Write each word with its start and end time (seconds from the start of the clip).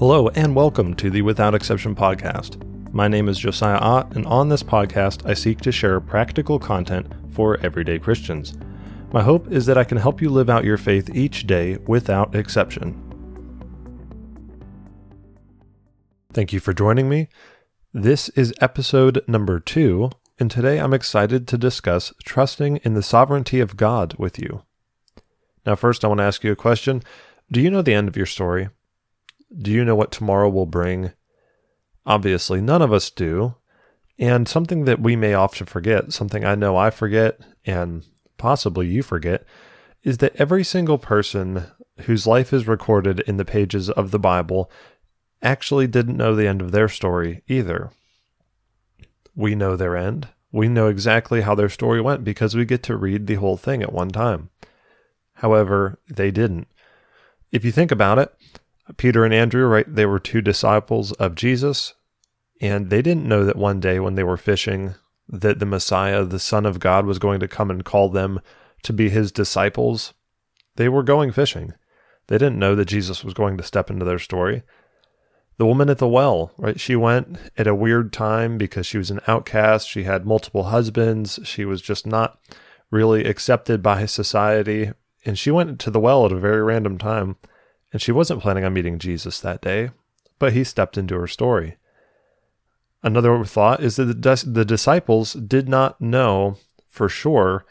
Hello, 0.00 0.28
and 0.28 0.56
welcome 0.56 0.94
to 0.94 1.10
the 1.10 1.20
Without 1.20 1.54
Exception 1.54 1.94
podcast. 1.94 2.56
My 2.90 3.06
name 3.06 3.28
is 3.28 3.38
Josiah 3.38 3.76
Ott, 3.76 4.16
and 4.16 4.24
on 4.24 4.48
this 4.48 4.62
podcast, 4.62 5.28
I 5.28 5.34
seek 5.34 5.60
to 5.60 5.70
share 5.70 6.00
practical 6.00 6.58
content 6.58 7.06
for 7.34 7.58
everyday 7.58 7.98
Christians. 7.98 8.56
My 9.12 9.22
hope 9.22 9.52
is 9.52 9.66
that 9.66 9.76
I 9.76 9.84
can 9.84 9.98
help 9.98 10.22
you 10.22 10.30
live 10.30 10.48
out 10.48 10.64
your 10.64 10.78
faith 10.78 11.14
each 11.14 11.46
day 11.46 11.76
without 11.86 12.34
exception. 12.34 12.98
Thank 16.32 16.54
you 16.54 16.60
for 16.60 16.72
joining 16.72 17.10
me. 17.10 17.28
This 17.92 18.30
is 18.30 18.54
episode 18.58 19.22
number 19.28 19.60
two, 19.60 20.08
and 20.38 20.50
today 20.50 20.80
I'm 20.80 20.94
excited 20.94 21.46
to 21.48 21.58
discuss 21.58 22.14
trusting 22.24 22.78
in 22.78 22.94
the 22.94 23.02
sovereignty 23.02 23.60
of 23.60 23.76
God 23.76 24.14
with 24.18 24.38
you. 24.38 24.62
Now, 25.66 25.74
first, 25.74 26.06
I 26.06 26.08
want 26.08 26.20
to 26.20 26.24
ask 26.24 26.42
you 26.42 26.52
a 26.52 26.56
question 26.56 27.02
Do 27.52 27.60
you 27.60 27.70
know 27.70 27.82
the 27.82 27.92
end 27.92 28.08
of 28.08 28.16
your 28.16 28.24
story? 28.24 28.70
Do 29.56 29.70
you 29.70 29.84
know 29.84 29.96
what 29.96 30.12
tomorrow 30.12 30.48
will 30.48 30.66
bring? 30.66 31.12
Obviously, 32.06 32.60
none 32.60 32.82
of 32.82 32.92
us 32.92 33.10
do. 33.10 33.56
And 34.18 34.46
something 34.46 34.84
that 34.84 35.00
we 35.00 35.16
may 35.16 35.34
often 35.34 35.66
forget, 35.66 36.12
something 36.12 36.44
I 36.44 36.54
know 36.54 36.76
I 36.76 36.90
forget, 36.90 37.40
and 37.64 38.04
possibly 38.36 38.86
you 38.86 39.02
forget, 39.02 39.44
is 40.02 40.18
that 40.18 40.36
every 40.36 40.62
single 40.62 40.98
person 40.98 41.64
whose 42.02 42.26
life 42.26 42.52
is 42.52 42.66
recorded 42.68 43.20
in 43.20 43.36
the 43.36 43.44
pages 43.44 43.90
of 43.90 44.10
the 44.10 44.18
Bible 44.18 44.70
actually 45.42 45.86
didn't 45.86 46.16
know 46.16 46.34
the 46.34 46.46
end 46.46 46.60
of 46.60 46.70
their 46.70 46.88
story 46.88 47.42
either. 47.48 47.90
We 49.34 49.54
know 49.54 49.76
their 49.76 49.96
end. 49.96 50.28
We 50.52 50.68
know 50.68 50.88
exactly 50.88 51.42
how 51.42 51.54
their 51.54 51.68
story 51.68 52.00
went 52.00 52.24
because 52.24 52.54
we 52.54 52.64
get 52.64 52.82
to 52.84 52.96
read 52.96 53.26
the 53.26 53.36
whole 53.36 53.56
thing 53.56 53.82
at 53.82 53.92
one 53.92 54.10
time. 54.10 54.50
However, 55.34 55.98
they 56.08 56.30
didn't. 56.30 56.68
If 57.52 57.64
you 57.64 57.72
think 57.72 57.90
about 57.90 58.18
it, 58.18 58.34
Peter 58.96 59.24
and 59.24 59.34
Andrew, 59.34 59.66
right? 59.66 59.92
They 59.92 60.06
were 60.06 60.18
two 60.18 60.40
disciples 60.40 61.12
of 61.12 61.34
Jesus, 61.34 61.94
and 62.60 62.90
they 62.90 63.02
didn't 63.02 63.28
know 63.28 63.44
that 63.44 63.56
one 63.56 63.80
day 63.80 64.00
when 64.00 64.14
they 64.14 64.24
were 64.24 64.36
fishing 64.36 64.94
that 65.28 65.58
the 65.58 65.66
Messiah, 65.66 66.24
the 66.24 66.38
Son 66.38 66.66
of 66.66 66.80
God, 66.80 67.06
was 67.06 67.18
going 67.18 67.40
to 67.40 67.48
come 67.48 67.70
and 67.70 67.84
call 67.84 68.08
them 68.08 68.40
to 68.82 68.92
be 68.92 69.08
his 69.08 69.30
disciples. 69.30 70.12
They 70.76 70.88
were 70.88 71.02
going 71.02 71.30
fishing. 71.32 71.72
They 72.26 72.38
didn't 72.38 72.58
know 72.58 72.74
that 72.74 72.86
Jesus 72.86 73.24
was 73.24 73.34
going 73.34 73.56
to 73.56 73.64
step 73.64 73.90
into 73.90 74.04
their 74.04 74.18
story. 74.18 74.62
The 75.58 75.66
woman 75.66 75.90
at 75.90 75.98
the 75.98 76.08
well, 76.08 76.52
right? 76.56 76.80
She 76.80 76.96
went 76.96 77.36
at 77.58 77.66
a 77.66 77.74
weird 77.74 78.12
time 78.12 78.56
because 78.56 78.86
she 78.86 78.98
was 78.98 79.10
an 79.10 79.20
outcast. 79.26 79.88
She 79.88 80.04
had 80.04 80.24
multiple 80.24 80.64
husbands. 80.64 81.38
She 81.44 81.64
was 81.64 81.82
just 81.82 82.06
not 82.06 82.38
really 82.90 83.24
accepted 83.24 83.82
by 83.82 84.06
society. 84.06 84.92
And 85.24 85.38
she 85.38 85.50
went 85.50 85.78
to 85.80 85.90
the 85.90 86.00
well 86.00 86.24
at 86.24 86.32
a 86.32 86.38
very 86.38 86.62
random 86.62 86.96
time 86.96 87.36
and 87.92 88.00
she 88.00 88.12
wasn't 88.12 88.40
planning 88.40 88.64
on 88.64 88.72
meeting 88.72 88.98
Jesus 88.98 89.40
that 89.40 89.60
day, 89.60 89.90
but 90.38 90.52
he 90.52 90.64
stepped 90.64 90.96
into 90.96 91.18
her 91.18 91.26
story. 91.26 91.76
Another 93.02 93.44
thought 93.44 93.82
is 93.82 93.96
that 93.96 94.22
the, 94.22 94.64
disciples 94.64 95.32
did 95.32 95.68
not 95.68 96.00
know 96.00 96.56
for 96.86 97.08
sure 97.08 97.64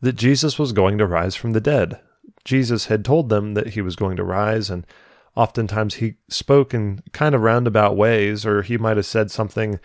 that 0.00 0.14
Jesus 0.14 0.58
was 0.58 0.72
going 0.72 0.98
to 0.98 1.06
rise 1.06 1.34
from 1.34 1.52
the 1.52 1.60
dead. 1.60 2.00
Jesus 2.44 2.86
had 2.86 3.04
told 3.04 3.28
them 3.28 3.54
that 3.54 3.70
he 3.70 3.80
was 3.80 3.96
going 3.96 4.16
to 4.16 4.22
rise, 4.22 4.70
and 4.70 4.86
oftentimes 5.34 5.94
he 5.94 6.14
spoke 6.28 6.72
in 6.72 7.02
kind 7.12 7.34
of 7.34 7.40
roundabout 7.40 7.96
ways, 7.96 8.46
or 8.46 8.62
he 8.62 8.78
might 8.78 8.96
have 8.96 9.06
said 9.06 9.30
something, 9.30 9.80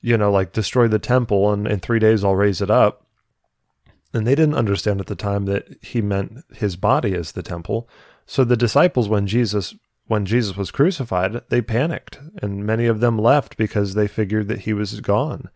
you 0.00 0.16
know, 0.16 0.30
like 0.30 0.52
destroy 0.52 0.86
the 0.86 1.00
temple 1.00 1.52
and 1.52 1.66
in 1.66 1.80
three 1.80 1.98
days 1.98 2.22
I'll 2.22 2.36
raise 2.36 2.60
it 2.62 2.70
up. 2.70 3.06
And 4.14 4.26
they 4.26 4.36
didn't 4.36 4.54
understand 4.54 5.00
at 5.00 5.08
the 5.08 5.16
time 5.16 5.46
that 5.46 5.66
he 5.82 6.00
meant 6.00 6.44
his 6.54 6.76
body 6.76 7.14
as 7.14 7.32
the 7.32 7.42
temple. 7.42 7.88
So 8.26 8.44
the 8.44 8.56
disciples, 8.56 9.08
when 9.08 9.26
Jesus 9.26 9.74
when 10.08 10.24
Jesus 10.24 10.56
was 10.56 10.70
crucified, 10.70 11.40
they 11.48 11.60
panicked, 11.60 12.20
and 12.40 12.64
many 12.64 12.86
of 12.86 13.00
them 13.00 13.18
left 13.18 13.56
because 13.56 13.94
they 13.94 14.06
figured 14.06 14.46
that 14.48 14.60
he 14.60 14.72
was 14.72 15.00
gone. 15.00 15.50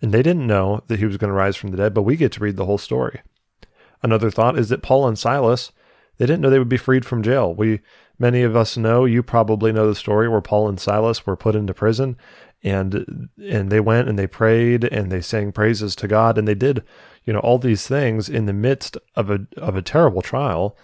And 0.00 0.12
they 0.12 0.22
didn't 0.22 0.46
know 0.46 0.82
that 0.86 0.98
he 0.98 1.04
was 1.04 1.18
going 1.18 1.28
to 1.28 1.34
rise 1.34 1.56
from 1.56 1.70
the 1.70 1.76
dead, 1.76 1.92
but 1.92 2.02
we 2.02 2.16
get 2.16 2.32
to 2.32 2.40
read 2.40 2.56
the 2.56 2.64
whole 2.64 2.78
story. 2.78 3.20
Another 4.02 4.30
thought 4.30 4.58
is 4.58 4.70
that 4.70 4.82
Paul 4.82 5.06
and 5.06 5.18
Silas, 5.18 5.72
they 6.16 6.24
didn't 6.24 6.40
know 6.40 6.48
they 6.48 6.58
would 6.58 6.70
be 6.70 6.78
freed 6.78 7.04
from 7.04 7.22
jail. 7.22 7.54
We 7.54 7.80
many 8.18 8.42
of 8.42 8.56
us 8.56 8.76
know, 8.76 9.04
you 9.04 9.22
probably 9.22 9.72
know 9.72 9.86
the 9.86 9.94
story 9.94 10.28
where 10.28 10.40
Paul 10.40 10.68
and 10.68 10.80
Silas 10.80 11.26
were 11.26 11.36
put 11.36 11.54
into 11.54 11.74
prison 11.74 12.16
and 12.62 13.28
and 13.38 13.70
they 13.70 13.80
went 13.80 14.08
and 14.08 14.18
they 14.18 14.26
prayed 14.26 14.84
and 14.84 15.12
they 15.12 15.20
sang 15.20 15.52
praises 15.52 15.94
to 15.96 16.08
God 16.08 16.38
and 16.38 16.48
they 16.48 16.54
did, 16.54 16.82
you 17.24 17.32
know, 17.34 17.40
all 17.40 17.58
these 17.58 17.86
things 17.86 18.30
in 18.30 18.46
the 18.46 18.54
midst 18.54 18.96
of 19.14 19.30
a 19.30 19.46
of 19.58 19.76
a 19.76 19.82
terrible 19.82 20.22
trial 20.22 20.76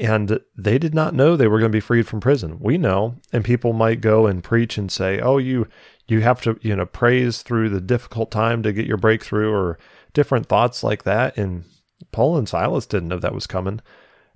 and 0.00 0.40
they 0.56 0.78
did 0.78 0.94
not 0.94 1.14
know 1.14 1.36
they 1.36 1.46
were 1.46 1.58
going 1.58 1.70
to 1.70 1.76
be 1.76 1.80
freed 1.80 2.08
from 2.08 2.20
prison. 2.20 2.58
We 2.58 2.78
know, 2.78 3.16
and 3.32 3.44
people 3.44 3.74
might 3.74 4.00
go 4.00 4.26
and 4.26 4.42
preach 4.42 4.78
and 4.78 4.90
say, 4.90 5.20
"Oh, 5.20 5.36
you 5.36 5.68
you 6.08 6.22
have 6.22 6.40
to, 6.42 6.58
you 6.62 6.74
know, 6.74 6.86
praise 6.86 7.42
through 7.42 7.68
the 7.68 7.80
difficult 7.80 8.30
time 8.30 8.62
to 8.62 8.72
get 8.72 8.86
your 8.86 8.96
breakthrough 8.96 9.52
or 9.52 9.78
different 10.14 10.46
thoughts 10.46 10.82
like 10.82 11.04
that." 11.04 11.36
And 11.36 11.64
Paul 12.12 12.38
and 12.38 12.48
Silas 12.48 12.86
didn't 12.86 13.08
know 13.08 13.18
that 13.18 13.34
was 13.34 13.46
coming. 13.46 13.80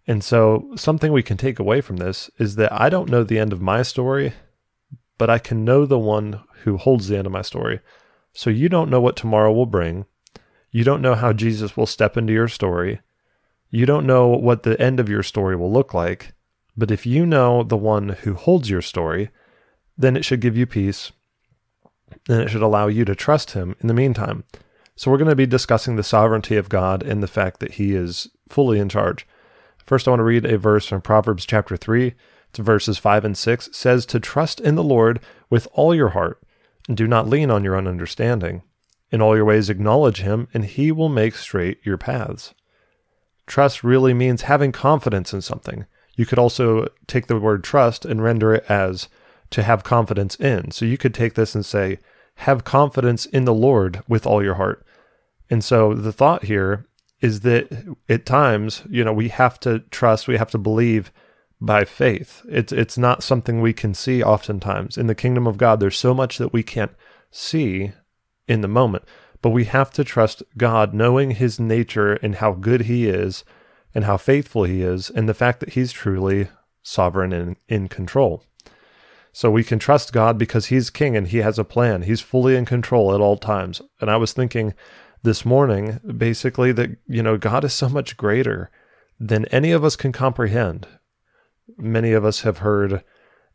And 0.06 0.22
so, 0.22 0.70
something 0.76 1.12
we 1.12 1.22
can 1.22 1.38
take 1.38 1.58
away 1.58 1.80
from 1.80 1.96
this 1.96 2.30
is 2.38 2.56
that 2.56 2.72
I 2.72 2.90
don't 2.90 3.08
know 3.08 3.24
the 3.24 3.38
end 3.38 3.54
of 3.54 3.62
my 3.62 3.80
story, 3.82 4.34
but 5.16 5.30
I 5.30 5.38
can 5.38 5.64
know 5.64 5.86
the 5.86 5.98
one 5.98 6.40
who 6.64 6.76
holds 6.76 7.08
the 7.08 7.16
end 7.16 7.26
of 7.26 7.32
my 7.32 7.40
story. 7.40 7.80
So, 8.34 8.50
you 8.50 8.68
don't 8.68 8.90
know 8.90 9.00
what 9.00 9.16
tomorrow 9.16 9.50
will 9.50 9.64
bring. 9.64 10.04
You 10.70 10.84
don't 10.84 11.00
know 11.00 11.14
how 11.14 11.32
Jesus 11.32 11.74
will 11.74 11.86
step 11.86 12.18
into 12.18 12.34
your 12.34 12.48
story. 12.48 13.00
You 13.74 13.86
don't 13.86 14.06
know 14.06 14.28
what 14.28 14.62
the 14.62 14.80
end 14.80 15.00
of 15.00 15.08
your 15.08 15.24
story 15.24 15.56
will 15.56 15.72
look 15.72 15.92
like, 15.92 16.32
but 16.76 16.92
if 16.92 17.06
you 17.06 17.26
know 17.26 17.64
the 17.64 17.76
one 17.76 18.10
who 18.10 18.34
holds 18.34 18.70
your 18.70 18.80
story, 18.80 19.30
then 19.98 20.16
it 20.16 20.24
should 20.24 20.38
give 20.38 20.56
you 20.56 20.64
peace 20.64 21.10
and 22.28 22.40
it 22.40 22.50
should 22.50 22.62
allow 22.62 22.86
you 22.86 23.04
to 23.04 23.16
trust 23.16 23.50
him 23.50 23.74
in 23.80 23.88
the 23.88 23.92
meantime. 23.92 24.44
So, 24.94 25.10
we're 25.10 25.18
going 25.18 25.28
to 25.28 25.34
be 25.34 25.44
discussing 25.44 25.96
the 25.96 26.04
sovereignty 26.04 26.56
of 26.56 26.68
God 26.68 27.02
and 27.02 27.20
the 27.20 27.26
fact 27.26 27.58
that 27.58 27.72
he 27.72 27.96
is 27.96 28.28
fully 28.48 28.78
in 28.78 28.88
charge. 28.88 29.26
First, 29.84 30.06
I 30.06 30.12
want 30.12 30.20
to 30.20 30.24
read 30.24 30.44
a 30.44 30.56
verse 30.56 30.86
from 30.86 31.02
Proverbs 31.02 31.44
chapter 31.44 31.76
3. 31.76 32.14
It's 32.50 32.58
verses 32.60 32.98
5 32.98 33.24
and 33.24 33.36
6. 33.36 33.66
It 33.66 33.74
says, 33.74 34.06
To 34.06 34.20
trust 34.20 34.60
in 34.60 34.76
the 34.76 34.84
Lord 34.84 35.18
with 35.50 35.66
all 35.72 35.96
your 35.96 36.10
heart, 36.10 36.40
and 36.86 36.96
do 36.96 37.08
not 37.08 37.28
lean 37.28 37.50
on 37.50 37.64
your 37.64 37.74
own 37.74 37.88
understanding. 37.88 38.62
In 39.10 39.20
all 39.20 39.34
your 39.34 39.44
ways 39.44 39.68
acknowledge 39.68 40.18
him, 40.18 40.46
and 40.54 40.64
he 40.64 40.92
will 40.92 41.08
make 41.08 41.34
straight 41.34 41.84
your 41.84 41.98
paths. 41.98 42.54
Trust 43.46 43.84
really 43.84 44.14
means 44.14 44.42
having 44.42 44.72
confidence 44.72 45.32
in 45.32 45.42
something. 45.42 45.86
You 46.16 46.26
could 46.26 46.38
also 46.38 46.88
take 47.06 47.26
the 47.26 47.38
word 47.38 47.64
trust 47.64 48.04
and 48.04 48.22
render 48.22 48.54
it 48.54 48.64
as 48.68 49.08
to 49.50 49.62
have 49.62 49.84
confidence 49.84 50.36
in. 50.36 50.70
So 50.70 50.84
you 50.84 50.96
could 50.96 51.14
take 51.14 51.34
this 51.34 51.54
and 51.54 51.64
say, 51.64 51.98
have 52.36 52.64
confidence 52.64 53.26
in 53.26 53.44
the 53.44 53.54
Lord 53.54 54.02
with 54.08 54.26
all 54.26 54.42
your 54.42 54.54
heart. 54.54 54.84
And 55.50 55.62
so 55.62 55.94
the 55.94 56.12
thought 56.12 56.44
here 56.44 56.86
is 57.20 57.40
that 57.40 57.96
at 58.08 58.26
times, 58.26 58.82
you 58.88 59.04
know, 59.04 59.12
we 59.12 59.28
have 59.28 59.60
to 59.60 59.80
trust, 59.90 60.28
we 60.28 60.36
have 60.36 60.50
to 60.50 60.58
believe 60.58 61.12
by 61.60 61.84
faith. 61.84 62.42
It's 62.48 62.72
it's 62.72 62.98
not 62.98 63.22
something 63.22 63.60
we 63.60 63.72
can 63.72 63.94
see 63.94 64.22
oftentimes. 64.22 64.98
In 64.98 65.06
the 65.06 65.14
kingdom 65.14 65.46
of 65.46 65.56
God, 65.56 65.80
there's 65.80 65.96
so 65.96 66.12
much 66.12 66.38
that 66.38 66.52
we 66.52 66.62
can't 66.62 66.92
see 67.30 67.92
in 68.46 68.60
the 68.60 68.68
moment. 68.68 69.04
But 69.44 69.50
we 69.50 69.66
have 69.66 69.90
to 69.90 70.04
trust 70.04 70.42
God, 70.56 70.94
knowing 70.94 71.32
his 71.32 71.60
nature 71.60 72.14
and 72.14 72.36
how 72.36 72.52
good 72.52 72.84
he 72.84 73.06
is 73.06 73.44
and 73.94 74.04
how 74.04 74.16
faithful 74.16 74.64
he 74.64 74.80
is, 74.80 75.10
and 75.10 75.28
the 75.28 75.34
fact 75.34 75.60
that 75.60 75.74
he's 75.74 75.92
truly 75.92 76.48
sovereign 76.82 77.30
and 77.34 77.56
in 77.68 77.88
control. 77.88 78.42
So 79.32 79.50
we 79.50 79.62
can 79.62 79.78
trust 79.78 80.14
God 80.14 80.38
because 80.38 80.68
he's 80.68 80.88
king 80.88 81.14
and 81.14 81.28
he 81.28 81.42
has 81.42 81.58
a 81.58 81.62
plan. 81.62 82.04
He's 82.04 82.22
fully 82.22 82.56
in 82.56 82.64
control 82.64 83.14
at 83.14 83.20
all 83.20 83.36
times. 83.36 83.82
And 84.00 84.10
I 84.10 84.16
was 84.16 84.32
thinking 84.32 84.72
this 85.22 85.44
morning 85.44 86.00
basically 86.16 86.72
that, 86.72 86.96
you 87.06 87.22
know, 87.22 87.36
God 87.36 87.64
is 87.64 87.74
so 87.74 87.90
much 87.90 88.16
greater 88.16 88.70
than 89.20 89.44
any 89.48 89.72
of 89.72 89.84
us 89.84 89.94
can 89.94 90.10
comprehend. 90.12 90.88
Many 91.76 92.12
of 92.12 92.24
us 92.24 92.40
have 92.40 92.58
heard 92.58 93.04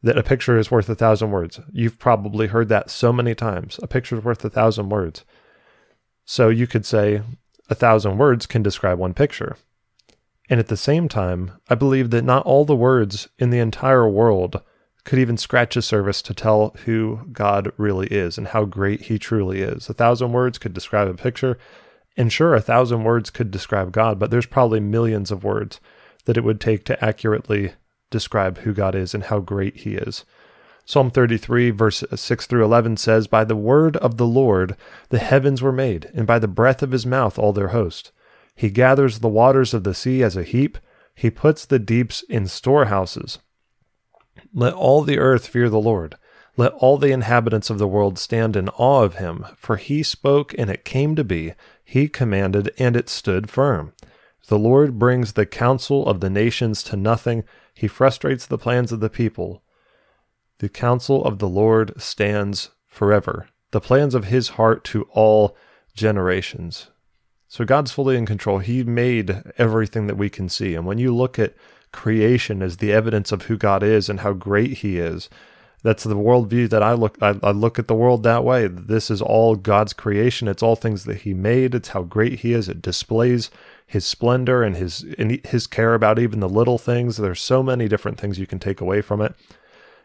that 0.03 0.19
a 0.19 0.23
picture 0.23 0.59
is 0.59 0.69
worth 0.69 0.87
a 0.87 0.93
thousand 0.93 1.31
words. 1.31 1.59
You've 1.73 1.97
probably 1.97 2.45
heard 2.45 2.69
that 2.69 2.91
so 2.91 3.11
many 3.11 3.33
times. 3.33 3.79
A 3.81 3.87
picture 3.87 4.19
is 4.19 4.23
worth 4.23 4.45
a 4.45 4.51
thousand 4.51 4.89
words. 4.89 5.25
So 6.31 6.49
you 6.49 6.67
could 6.67 6.85
say 6.85 7.23
a 7.71 7.73
thousand 7.75 8.19
words 8.19 8.45
can 8.45 8.61
describe 8.61 8.99
one 8.99 9.15
picture. 9.15 9.57
And 10.47 10.59
at 10.59 10.67
the 10.67 10.77
same 10.77 11.09
time, 11.09 11.53
I 11.71 11.73
believe 11.73 12.11
that 12.11 12.23
not 12.23 12.45
all 12.45 12.65
the 12.65 12.75
words 12.75 13.29
in 13.39 13.49
the 13.49 13.57
entire 13.57 14.07
world 14.07 14.61
could 15.05 15.17
even 15.17 15.37
scratch 15.37 15.75
a 15.75 15.81
surface 15.81 16.21
to 16.21 16.35
tell 16.35 16.75
who 16.85 17.21
God 17.31 17.71
really 17.77 18.05
is 18.09 18.37
and 18.37 18.49
how 18.49 18.65
great 18.65 19.01
he 19.01 19.17
truly 19.17 19.61
is. 19.61 19.89
A 19.89 19.93
thousand 19.95 20.31
words 20.31 20.59
could 20.59 20.71
describe 20.71 21.07
a 21.07 21.15
picture, 21.15 21.57
and 22.15 22.31
sure, 22.31 22.53
a 22.53 22.61
thousand 22.61 23.05
words 23.05 23.31
could 23.31 23.49
describe 23.49 23.91
God, 23.91 24.19
but 24.19 24.29
there's 24.29 24.45
probably 24.45 24.79
millions 24.79 25.31
of 25.31 25.43
words 25.43 25.79
that 26.25 26.37
it 26.37 26.43
would 26.43 26.61
take 26.61 26.85
to 26.85 27.03
accurately 27.03 27.73
describe 28.11 28.59
who 28.59 28.73
God 28.75 28.93
is 28.93 29.15
and 29.15 29.23
how 29.23 29.39
great 29.39 29.77
he 29.77 29.95
is. 29.95 30.25
Psalm 30.89 31.11
33, 31.11 31.69
verse 31.69 32.03
6 32.15 32.47
through 32.47 32.65
11 32.65 32.97
says, 32.97 33.27
By 33.27 33.43
the 33.43 33.55
word 33.55 33.95
of 33.97 34.17
the 34.17 34.25
Lord 34.25 34.75
the 35.09 35.19
heavens 35.19 35.61
were 35.61 35.71
made, 35.71 36.09
and 36.15 36.25
by 36.25 36.39
the 36.39 36.47
breath 36.47 36.81
of 36.81 36.93
his 36.93 37.05
mouth 37.05 37.37
all 37.37 37.53
their 37.53 37.67
host. 37.67 38.11
He 38.55 38.71
gathers 38.71 39.19
the 39.19 39.27
waters 39.27 39.75
of 39.75 39.83
the 39.83 39.93
sea 39.93 40.23
as 40.23 40.35
a 40.35 40.41
heap, 40.41 40.79
he 41.13 41.29
puts 41.29 41.63
the 41.63 41.77
deeps 41.77 42.23
in 42.23 42.47
storehouses. 42.47 43.37
Let 44.51 44.73
all 44.73 45.03
the 45.03 45.19
earth 45.19 45.45
fear 45.45 45.69
the 45.69 45.79
Lord. 45.79 46.15
Let 46.57 46.73
all 46.73 46.97
the 46.97 47.11
inhabitants 47.11 47.69
of 47.69 47.77
the 47.77 47.87
world 47.87 48.17
stand 48.17 48.55
in 48.55 48.69
awe 48.69 49.03
of 49.03 49.17
him, 49.17 49.45
for 49.55 49.75
he 49.75 50.01
spoke 50.01 50.55
and 50.57 50.71
it 50.71 50.85
came 50.85 51.15
to 51.15 51.23
be. 51.23 51.53
He 51.83 52.07
commanded 52.07 52.71
and 52.79 52.95
it 52.95 53.09
stood 53.09 53.51
firm. 53.51 53.93
The 54.47 54.57
Lord 54.57 54.97
brings 54.97 55.33
the 55.33 55.45
counsel 55.45 56.07
of 56.07 56.19
the 56.19 56.31
nations 56.31 56.81
to 56.85 56.97
nothing. 56.97 57.43
He 57.75 57.87
frustrates 57.87 58.47
the 58.47 58.57
plans 58.57 58.91
of 58.91 59.01
the 59.01 59.11
people. 59.11 59.61
The 60.59 60.69
counsel 60.69 61.23
of 61.25 61.39
the 61.39 61.49
Lord 61.49 61.99
stands 62.01 62.69
forever, 62.85 63.47
the 63.71 63.81
plans 63.81 64.13
of 64.13 64.25
his 64.25 64.49
heart 64.49 64.83
to 64.85 65.03
all 65.11 65.55
generations. 65.93 66.87
So 67.47 67.65
God's 67.65 67.91
fully 67.91 68.15
in 68.15 68.25
control. 68.25 68.59
He 68.59 68.83
made 68.83 69.41
everything 69.57 70.07
that 70.07 70.17
we 70.17 70.29
can 70.29 70.49
see. 70.49 70.75
And 70.75 70.85
when 70.85 70.99
you 70.99 71.15
look 71.15 71.39
at 71.39 71.55
creation 71.91 72.61
as 72.61 72.77
the 72.77 72.93
evidence 72.93 73.31
of 73.31 73.43
who 73.43 73.57
God 73.57 73.81
is 73.81 74.07
and 74.07 74.19
how 74.19 74.33
great 74.33 74.77
he 74.77 74.99
is, 74.99 75.29
that's 75.81 76.03
the 76.03 76.15
worldview 76.15 76.69
that 76.69 76.83
I 76.83 76.93
look 76.93 77.17
I, 77.21 77.39
I, 77.41 77.51
look 77.51 77.79
at 77.79 77.87
the 77.87 77.95
world 77.95 78.23
that 78.23 78.43
way. 78.43 78.67
This 78.67 79.09
is 79.09 79.21
all 79.21 79.55
God's 79.55 79.93
creation. 79.93 80.49
It's 80.49 80.61
all 80.61 80.75
things 80.75 81.05
that 81.05 81.21
He 81.21 81.33
made. 81.33 81.73
It's 81.73 81.89
how 81.89 82.03
great 82.03 82.39
He 82.39 82.51
is. 82.51 82.67
It 82.67 82.81
displays 82.81 83.49
His 83.87 84.05
splendor 84.05 84.61
and 84.61 84.75
His 84.75 85.05
and 85.17 85.39
His 85.45 85.67
care 85.67 85.93
about 85.93 86.19
even 86.19 86.41
the 86.41 86.49
little 86.49 86.77
things. 86.77 87.15
There's 87.15 87.41
so 87.41 87.63
many 87.63 87.87
different 87.87 88.19
things 88.19 88.37
you 88.37 88.47
can 88.47 88.59
take 88.59 88.81
away 88.81 88.99
from 89.01 89.21
it. 89.21 89.35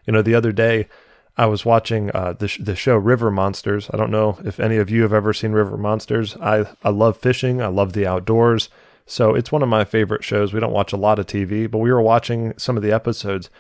You 0.06 0.12
know, 0.12 0.22
the 0.22 0.34
other 0.34 0.52
day 0.52 0.88
I 1.36 1.46
was 1.46 1.64
watching 1.64 2.10
uh, 2.14 2.34
the 2.34 2.48
sh- 2.48 2.60
the 2.62 2.76
show 2.76 2.96
River 2.96 3.30
Monsters. 3.30 3.90
I 3.92 3.96
don't 3.96 4.10
know 4.10 4.38
if 4.44 4.60
any 4.60 4.76
of 4.76 4.90
you 4.90 5.02
have 5.02 5.12
ever 5.12 5.32
seen 5.32 5.52
River 5.52 5.76
Monsters. 5.76 6.36
I 6.36 6.66
I 6.82 6.90
love 6.90 7.16
fishing. 7.16 7.60
I 7.60 7.68
love 7.68 7.92
the 7.92 8.06
outdoors. 8.06 8.68
So 9.06 9.34
it's 9.34 9.52
one 9.52 9.62
of 9.62 9.68
my 9.68 9.84
favorite 9.84 10.24
shows. 10.24 10.52
We 10.52 10.60
don't 10.60 10.72
watch 10.72 10.92
a 10.92 10.96
lot 10.96 11.18
of 11.18 11.26
TV, 11.26 11.70
but 11.70 11.78
we 11.78 11.92
were 11.92 12.00
watching 12.00 12.54
some 12.56 12.76
of 12.76 12.82
the 12.82 12.92
episodes, 12.92 13.50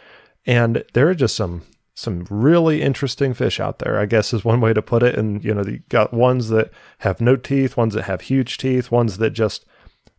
and 0.46 0.84
there 0.94 1.08
are 1.08 1.14
just 1.14 1.36
some 1.36 1.62
some 1.94 2.26
really 2.28 2.82
interesting 2.82 3.34
fish 3.34 3.60
out 3.60 3.78
there, 3.78 3.98
I 3.98 4.06
guess 4.06 4.34
is 4.34 4.44
one 4.44 4.60
way 4.60 4.72
to 4.72 4.82
put 4.82 5.02
it. 5.02 5.16
And, 5.16 5.44
you 5.44 5.54
know, 5.54 5.64
you 5.64 5.80
got 5.88 6.12
ones 6.12 6.48
that 6.48 6.70
have 6.98 7.20
no 7.20 7.36
teeth, 7.36 7.76
ones 7.76 7.94
that 7.94 8.04
have 8.04 8.22
huge 8.22 8.58
teeth, 8.58 8.90
ones 8.90 9.18
that 9.18 9.30
just, 9.30 9.64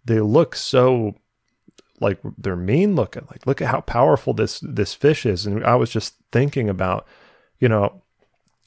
they 0.05 0.21
look 0.21 0.55
so 0.55 1.15
like 1.99 2.19
they're 2.37 2.55
mean 2.55 2.95
looking. 2.95 3.25
Like, 3.29 3.45
look 3.45 3.61
at 3.61 3.69
how 3.69 3.81
powerful 3.81 4.33
this, 4.33 4.59
this 4.61 4.93
fish 4.93 5.25
is. 5.25 5.45
And 5.45 5.63
I 5.63 5.75
was 5.75 5.89
just 5.89 6.15
thinking 6.31 6.69
about, 6.69 7.07
you 7.59 7.69
know, 7.69 8.01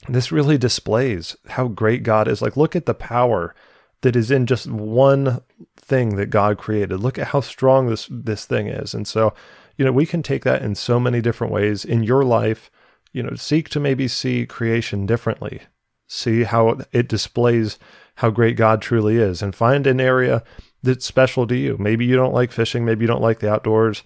this 0.07 0.31
really 0.31 0.57
displays 0.57 1.35
how 1.47 1.67
great 1.67 2.03
God 2.03 2.27
is. 2.27 2.41
Like, 2.41 2.57
look 2.57 2.75
at 2.75 2.85
the 2.85 2.93
power 2.93 3.53
that 4.01 4.15
is 4.15 4.31
in 4.31 4.45
just 4.45 4.67
one 4.67 5.41
thing 5.77 6.15
that 6.15 6.27
God 6.27 6.57
created. 6.57 6.99
Look 6.99 7.19
at 7.19 7.27
how 7.27 7.41
strong 7.41 7.87
this, 7.87 8.07
this 8.09 8.45
thing 8.45 8.67
is. 8.67 8.93
And 8.93 9.07
so, 9.07 9.33
you 9.77 9.85
know, 9.85 9.91
we 9.91 10.05
can 10.05 10.23
take 10.23 10.43
that 10.45 10.61
in 10.61 10.75
so 10.75 10.99
many 10.99 11.21
different 11.21 11.53
ways 11.53 11.83
in 11.83 12.03
your 12.03 12.23
life 12.23 12.71
you 13.11 13.23
know, 13.23 13.35
seek 13.35 13.69
to 13.69 13.79
maybe 13.79 14.07
see 14.07 14.45
creation 14.45 15.05
differently. 15.05 15.61
See 16.07 16.43
how 16.43 16.79
it 16.91 17.07
displays 17.07 17.77
how 18.15 18.29
great 18.29 18.57
God 18.57 18.81
truly 18.81 19.17
is 19.17 19.41
and 19.41 19.55
find 19.55 19.87
an 19.87 19.99
area 19.99 20.43
that's 20.83 21.05
special 21.05 21.45
to 21.47 21.55
you. 21.55 21.77
Maybe 21.77 22.05
you 22.05 22.15
don't 22.15 22.33
like 22.33 22.51
fishing, 22.51 22.85
maybe 22.85 23.03
you 23.03 23.07
don't 23.07 23.21
like 23.21 23.39
the 23.39 23.51
outdoors. 23.51 24.03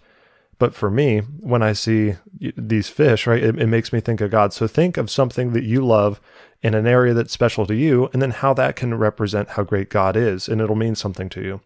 But 0.60 0.76
for 0.76 0.90
me, 0.90 1.20
when 1.20 1.64
I 1.64 1.74
see 1.74 2.16
these 2.40 2.88
fish, 2.88 3.28
right, 3.28 3.44
it, 3.44 3.60
it 3.60 3.68
makes 3.68 3.92
me 3.92 4.00
think 4.00 4.22
of 4.22 4.32
God. 4.32 4.54
So 4.54 4.68
think 4.68 4.98
of 4.98 5.10
something 5.10 5.52
that 5.54 5.64
you 5.64 5.86
love 5.86 6.22
in 6.62 6.74
an 6.74 6.88
area 6.88 7.14
that's 7.14 7.34
special 7.34 7.66
to 7.66 7.76
you, 7.76 8.10
and 8.14 8.22
then 8.22 8.32
how 8.32 8.54
that 8.54 8.76
can 8.76 8.94
represent 8.94 9.50
how 9.50 9.64
great 9.64 9.90
God 9.90 10.16
is, 10.16 10.48
and 10.48 10.62
it'll 10.62 10.76
mean 10.76 10.96
something 10.96 11.28
to 11.30 11.42
you. 11.42 11.62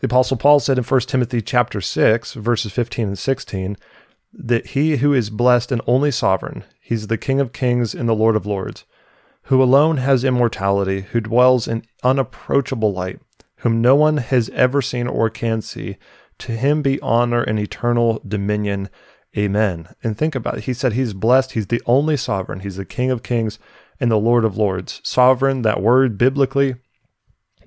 The 0.00 0.06
apostle 0.06 0.36
Paul 0.36 0.60
said 0.60 0.78
in 0.78 0.84
1 0.84 1.00
Timothy 1.02 1.42
chapter 1.42 1.80
6 1.80 2.34
verses 2.34 2.72
15 2.72 3.08
and 3.08 3.18
16, 3.18 3.76
that 4.32 4.68
he 4.68 4.96
who 4.96 5.12
is 5.12 5.30
blessed 5.30 5.70
and 5.70 5.82
only 5.86 6.10
sovereign, 6.10 6.64
he's 6.80 7.06
the 7.06 7.18
King 7.18 7.38
of 7.38 7.52
kings 7.52 7.94
and 7.94 8.08
the 8.08 8.14
Lord 8.14 8.34
of 8.34 8.46
lords, 8.46 8.84
who 9.44 9.62
alone 9.62 9.98
has 9.98 10.24
immortality, 10.24 11.02
who 11.12 11.20
dwells 11.20 11.68
in 11.68 11.84
unapproachable 12.02 12.92
light, 12.92 13.20
whom 13.60 13.80
no 13.80 13.94
one 13.94 14.18
has 14.18 14.48
ever 14.50 14.82
seen 14.82 15.06
or 15.06 15.30
can 15.30 15.62
see, 15.62 15.96
to 16.38 16.52
him 16.52 16.82
be 16.82 17.00
honor 17.00 17.42
and 17.42 17.58
eternal 17.58 18.22
dominion. 18.26 18.88
Amen. 19.36 19.88
And 20.02 20.16
think 20.16 20.34
about 20.34 20.58
it. 20.58 20.64
He 20.64 20.74
said 20.74 20.92
he's 20.92 21.14
blessed. 21.14 21.52
He's 21.52 21.68
the 21.68 21.82
only 21.86 22.16
sovereign. 22.16 22.60
He's 22.60 22.76
the 22.76 22.84
King 22.84 23.10
of 23.10 23.22
kings 23.22 23.58
and 24.00 24.10
the 24.10 24.18
Lord 24.18 24.44
of 24.44 24.56
lords. 24.56 25.00
Sovereign, 25.04 25.62
that 25.62 25.82
word 25.82 26.16
biblically, 26.16 26.76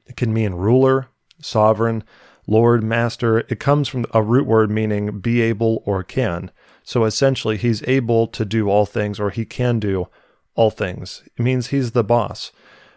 it 0.05 0.17
can 0.17 0.33
mean 0.33 0.53
ruler, 0.53 1.07
sovereign, 1.39 2.03
Lord, 2.47 2.83
Master, 2.83 3.39
it 3.39 3.59
comes 3.59 3.87
from 3.87 4.05
a 4.13 4.21
root 4.21 4.45
word 4.45 4.69
meaning 4.69 5.19
be 5.19 5.41
able 5.41 5.81
or 5.85 6.03
can. 6.03 6.51
So 6.83 7.05
essentially, 7.05 7.57
he's 7.57 7.83
able 7.87 8.27
to 8.27 8.43
do 8.43 8.69
all 8.69 8.85
things 8.85 9.19
or 9.19 9.29
he 9.29 9.45
can 9.45 9.79
do 9.79 10.07
all 10.55 10.69
things. 10.69 11.23
It 11.37 11.41
means 11.41 11.67
he's 11.67 11.91
the 11.91 12.03
boss. 12.03 12.51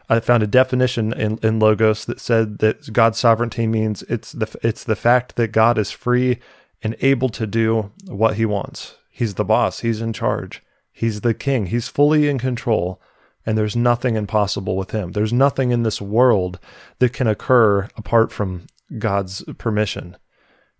I 0.08 0.20
found 0.20 0.43
a 0.43 0.47
definition 0.47 1.12
in, 1.12 1.38
in 1.43 1.58
Logos 1.58 2.05
that 2.05 2.20
said 2.20 2.58
that 2.58 2.93
God's 2.93 3.19
sovereignty 3.19 3.67
means 3.67 4.03
it's 4.03 4.32
the 4.32 4.55
it's 4.62 4.85
the 4.85 4.97
fact 4.97 5.37
that 5.37 5.49
God 5.49 5.79
is 5.79 5.91
free 5.91 6.38
and 6.82 6.97
able 7.00 7.29
to 7.31 7.47
do 7.47 7.93
what 8.06 8.37
he 8.37 8.47
wants. 8.47 8.97
He's 9.11 9.35
the 9.35 9.44
boss, 9.44 9.81
he's 9.81 10.00
in 10.00 10.12
charge. 10.12 10.62
He's 10.93 11.23
the 11.23 11.35
king, 11.35 11.67
he's 11.67 11.88
fully 11.88 12.29
in 12.29 12.38
control, 12.38 13.00
and 13.44 13.58
there's 13.58 13.76
nothing 13.76 14.17
impossible 14.17 14.76
with 14.76 14.93
him. 14.93 15.12
There's 15.12 15.32
nothing 15.32 15.70
in 15.70 15.82
this 15.82 16.00
world 16.00 16.59
that 17.00 17.12
can 17.12 17.26
occur 17.26 17.88
apart 17.97 18.32
from 18.32 18.67
God's 18.99 19.44
permission. 19.59 20.17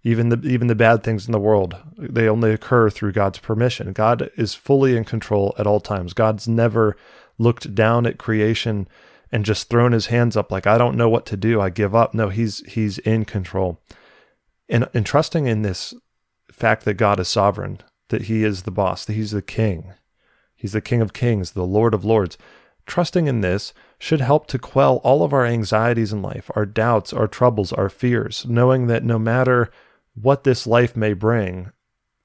Even 0.02 0.29
the 0.29 0.40
even 0.46 0.69
the 0.69 0.76
bad 0.76 1.02
things 1.02 1.26
in 1.26 1.32
the 1.32 1.40
world, 1.40 1.76
they 1.99 2.29
only 2.29 2.52
occur 2.52 2.88
through 2.90 3.12
God's 3.12 3.40
permission. 3.40 3.93
God 3.93 4.31
is 4.37 4.55
fully 4.55 4.96
in 4.96 5.05
control 5.05 5.55
at 5.58 5.67
all 5.67 5.81
times. 5.81 6.12
God's 6.12 6.46
never 6.46 6.96
looked 7.38 7.75
down 7.75 8.06
at 8.06 8.19
creation 8.19 8.87
and 9.32 9.44
just 9.44 9.69
thrown 9.69 9.93
his 9.93 10.06
hands 10.06 10.37
up 10.37 10.50
like 10.50 10.67
I 10.67 10.78
don't 10.78 10.96
know 10.96 11.08
what 11.08 11.26
to 11.26 11.37
do. 11.37 11.61
I 11.61 11.70
give 11.70 11.94
up. 11.94 12.14
No, 12.14 12.28
he's 12.28 12.64
he's 12.67 12.99
in 12.99 13.25
control. 13.25 13.81
And 14.69 14.88
and 14.94 15.05
trusting 15.05 15.46
in 15.46 15.62
this 15.62 15.94
fact 16.50 16.84
that 16.84 16.94
God 16.94 17.20
is 17.20 17.28
sovereign, 17.28 17.81
that 18.08 18.23
he 18.23 18.44
is 18.44 18.62
the 18.62 18.70
boss, 18.70 19.05
that 19.05 19.14
he's 19.14 19.32
the 19.32 19.43
king. 19.43 19.93
He's 20.55 20.73
the 20.73 20.81
king 20.81 21.02
of 21.02 21.12
kings, 21.12 21.52
the 21.52 21.67
lord 21.67 21.93
of 21.93 22.05
lords. 22.05 22.38
Trusting 22.87 23.26
in 23.26 23.40
this 23.40 23.75
should 23.99 24.20
help 24.20 24.46
to 24.46 24.58
quell 24.58 24.96
all 24.99 25.23
of 25.23 25.32
our 25.32 25.44
anxieties 25.44 26.12
in 26.12 26.22
life, 26.22 26.50
our 26.55 26.64
doubts, 26.64 27.12
our 27.12 27.26
troubles, 27.26 27.72
our 27.72 27.88
fears, 27.88 28.46
knowing 28.49 28.87
that 28.87 29.05
no 29.05 29.19
matter 29.19 29.70
what 30.14 30.44
this 30.44 30.67
life 30.67 30.96
may 30.96 31.12
bring, 31.12 31.72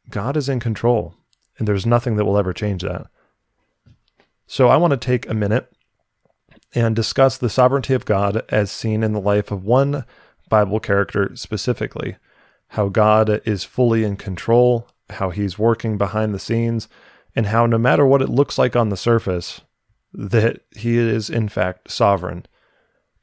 God 0.09 0.37
is 0.37 0.47
in 0.47 0.59
control, 0.59 1.15
and 1.57 1.67
there's 1.67 1.85
nothing 1.85 2.15
that 2.15 2.25
will 2.25 2.37
ever 2.37 2.53
change 2.53 2.83
that. 2.83 3.07
So 4.45 4.67
I 4.67 4.77
want 4.77 4.91
to 4.91 4.97
take 4.97 5.27
a 5.27 5.33
minute 5.33 5.71
and 6.73 6.95
discuss 6.95 7.37
the 7.37 7.49
sovereignty 7.49 7.93
of 7.93 8.05
God 8.05 8.43
as 8.49 8.71
seen 8.71 9.03
in 9.03 9.13
the 9.13 9.19
life 9.19 9.51
of 9.51 9.63
one 9.63 10.05
Bible 10.49 10.79
character 10.79 11.35
specifically, 11.35 12.17
how 12.69 12.89
God 12.89 13.41
is 13.45 13.63
fully 13.63 14.03
in 14.03 14.15
control, 14.17 14.87
how 15.09 15.29
he's 15.29 15.59
working 15.59 15.97
behind 15.97 16.33
the 16.33 16.39
scenes, 16.39 16.87
and 17.35 17.47
how 17.47 17.65
no 17.65 17.77
matter 17.77 18.05
what 18.05 18.21
it 18.21 18.29
looks 18.29 18.57
like 18.57 18.75
on 18.75 18.89
the 18.89 18.97
surface, 18.97 19.61
that 20.13 20.61
he 20.75 20.97
is 20.97 21.29
in 21.29 21.49
fact 21.49 21.89
sovereign. 21.91 22.45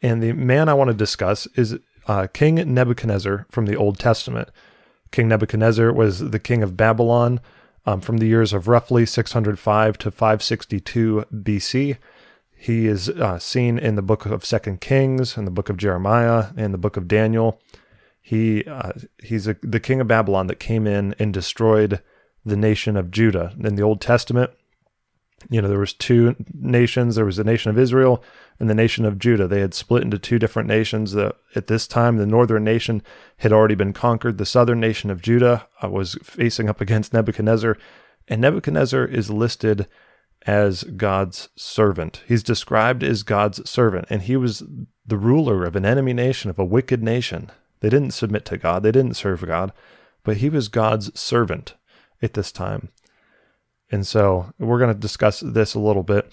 And 0.01 0.23
the 0.23 0.33
man 0.33 0.69
I 0.69 0.75
want 0.75 0.89
to 0.89 0.95
discuss 0.95 1.47
is 1.55 1.79
uh, 2.07 2.27
King 2.33 2.57
Nebuchadnezzar 2.73 3.47
from 3.51 3.67
the 3.67 3.77
Old 3.77 3.99
Testament. 3.99 4.49
King 5.11 5.29
Nebuchadnezzar 5.29 5.93
was 5.93 6.31
the 6.31 6.39
king 6.39 6.63
of 6.63 6.77
Babylon 6.77 7.41
um, 7.85 8.01
from 8.01 8.19
the 8.19 8.27
years 8.27 8.53
of 8.53 8.69
roughly 8.69 9.05
605 9.05 9.99
to 9.99 10.11
562 10.11 11.25
BC. 11.33 11.99
He 12.61 12.89
is 12.89 13.09
uh, 13.09 13.39
seen 13.39 13.79
in 13.79 13.95
the 13.95 14.03
book 14.03 14.27
of 14.27 14.45
Second 14.45 14.81
Kings, 14.81 15.37
in 15.37 15.45
the 15.45 15.51
book 15.51 15.69
of 15.69 15.77
Jeremiah, 15.77 16.47
in 16.57 16.73
the 16.73 16.79
book 16.79 16.97
of 16.97 17.07
Daniel. 17.07 17.61
He 18.21 18.65
uh, 18.65 18.93
he's 19.23 19.47
a, 19.47 19.57
the 19.63 19.79
king 19.79 20.01
of 20.01 20.09
Babylon 20.09 20.49
that 20.49 20.59
came 20.59 20.85
in 20.85 21.15
and 21.21 21.33
destroyed 21.33 22.03
the 22.45 22.57
nation 22.57 22.97
of 22.97 23.13
Judah. 23.13 23.55
In 23.61 23.77
the 23.77 23.83
Old 23.83 24.01
Testament, 24.01 24.51
you 25.49 25.63
know 25.63 25.69
there 25.69 25.79
was 25.79 25.93
two 25.93 26.35
nations. 26.53 27.15
There 27.15 27.25
was 27.25 27.37
the 27.37 27.45
nation 27.45 27.71
of 27.71 27.79
israel 27.79 28.25
and 28.59 28.69
the 28.69 28.75
nation 28.75 29.05
of 29.05 29.21
judah. 29.21 29.47
They 29.47 29.61
had 29.61 29.73
split 29.73 30.03
into 30.03 30.19
two 30.19 30.41
different 30.41 30.69
nations. 30.69 31.13
That 31.13 31.37
at 31.55 31.69
this 31.69 31.87
time 31.87 32.17
the 32.17 32.27
northern 32.27 32.65
nation 32.65 33.03
had 33.37 33.53
already 33.53 33.77
been 33.77 33.93
conquered. 33.93 34.37
The 34.37 34.45
southern 34.45 34.81
nation 34.81 35.11
of 35.11 35.23
judah 35.23 35.69
uh, 35.83 35.89
was 35.89 36.19
facing 36.25 36.69
up 36.69 36.81
against 36.81 37.13
nebuchadnezzar. 37.13 37.79
And 38.27 38.41
nebuchadnezzar 38.41 39.05
is 39.05 39.31
listed 39.31 39.87
as 40.47 40.85
god's 40.85 41.49
servant. 41.57 42.23
He's 42.27 42.43
described 42.43 43.03
as 43.03 43.23
god's 43.23 43.69
servant 43.69 44.07
and 44.09 44.23
he 44.23 44.37
was 44.37 44.63
the 45.07 45.19
ruler 45.19 45.65
of 45.65 45.77
an 45.77 45.85
enemy 45.85 46.13
nation 46.13 46.51
of 46.51 46.59
a 46.59 46.65
wicked 46.65 47.03
nation. 47.03 47.51
They 47.81 47.89
didn't 47.89 48.13
submit 48.13 48.45
to 48.47 48.57
god. 48.57 48.83
They 48.83 48.93
didn't 48.93 49.15
serve 49.15 49.47
god 49.47 49.73
but 50.29 50.37
he 50.37 50.51
was 50.51 50.69
god's 50.69 51.19
servant 51.19 51.75
at 52.21 52.35
this 52.35 52.53
time. 52.53 52.91
And 53.91 54.07
so 54.07 54.53
we're 54.59 54.79
going 54.79 54.93
to 54.93 55.01
discuss 55.01 55.41
this 55.41 55.75
a 55.75 55.81
little 55.81 56.03
bit. 56.03 56.31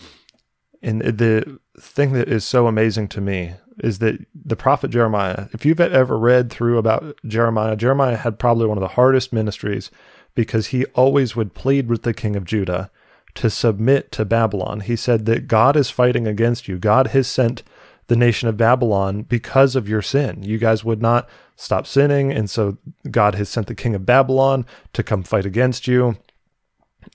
And 0.82 1.00
the 1.02 1.62
thing 1.80 2.12
that 2.12 2.28
is 2.28 2.44
so 2.44 2.68
amazing 2.68 3.08
to 3.08 3.22
me 3.22 3.54
is 3.80 4.00
that 4.00 4.26
the 4.34 4.58
prophet 4.58 4.90
Jeremiah, 4.90 5.48
if 5.54 5.66
you've 5.66 5.80
ever 5.80 6.18
read 6.18 6.50
through 6.50 6.78
about 6.78 7.18
Jeremiah, 7.26 7.78
Jeremiah 7.78 8.18
had 8.18 8.38
probably 8.38 8.68
one 8.68 8.78
of 8.78 8.82
the 8.82 8.90
hardest 8.90 9.32
ministries 9.32 9.92
because 10.34 10.68
he 10.68 10.84
always 10.88 11.38
would 11.38 11.54
plead 11.54 11.88
with 11.88 12.04
the 12.04 12.14
king 12.14 12.36
of 12.36 12.44
Judah 12.44 12.92
to 13.36 13.50
submit 13.50 14.12
to 14.14 14.26
Babylon. 14.26 14.80
He 14.82 14.96
said 14.96 15.26
that 15.26 15.48
God 15.48 15.76
is 15.76 15.90
fighting 15.90 16.28
against 16.28 16.68
you. 16.68 16.78
God 16.78 17.08
has 17.08 17.28
sent 17.28 17.64
the 18.08 18.16
nation 18.16 18.48
of 18.48 18.58
Babylon 18.58 19.24
because 19.24 19.76
of 19.76 19.90
your 19.90 20.02
sin. 20.02 20.44
You 20.44 20.58
guys 20.58 20.84
would 20.84 21.02
not 21.02 21.28
stop 21.56 21.88
sinning, 21.88 22.32
and 22.32 22.50
so 22.50 22.78
God 23.10 23.36
has 23.36 23.50
sent 23.50 23.68
the 23.68 23.76
king 23.76 23.96
of 23.96 24.06
Babylon 24.06 24.66
to 24.94 25.04
come 25.04 25.24
fight 25.24 25.46
against 25.46 25.88
you. 25.88 26.18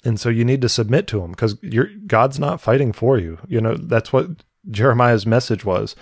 And 0.04 0.18
so 0.18 0.28
you 0.28 0.44
need 0.44 0.62
to 0.62 0.68
submit 0.68 1.06
to 1.08 1.22
him 1.22 1.32
because 1.32 1.54
God's 2.06 2.38
not 2.38 2.60
fighting 2.60 2.92
for 2.92 3.18
you. 3.18 3.38
You 3.48 3.60
know, 3.60 3.76
that's 3.76 4.12
what 4.12 4.28
Jeremiah's 4.70 5.26
message 5.26 5.64
was, 5.64 5.96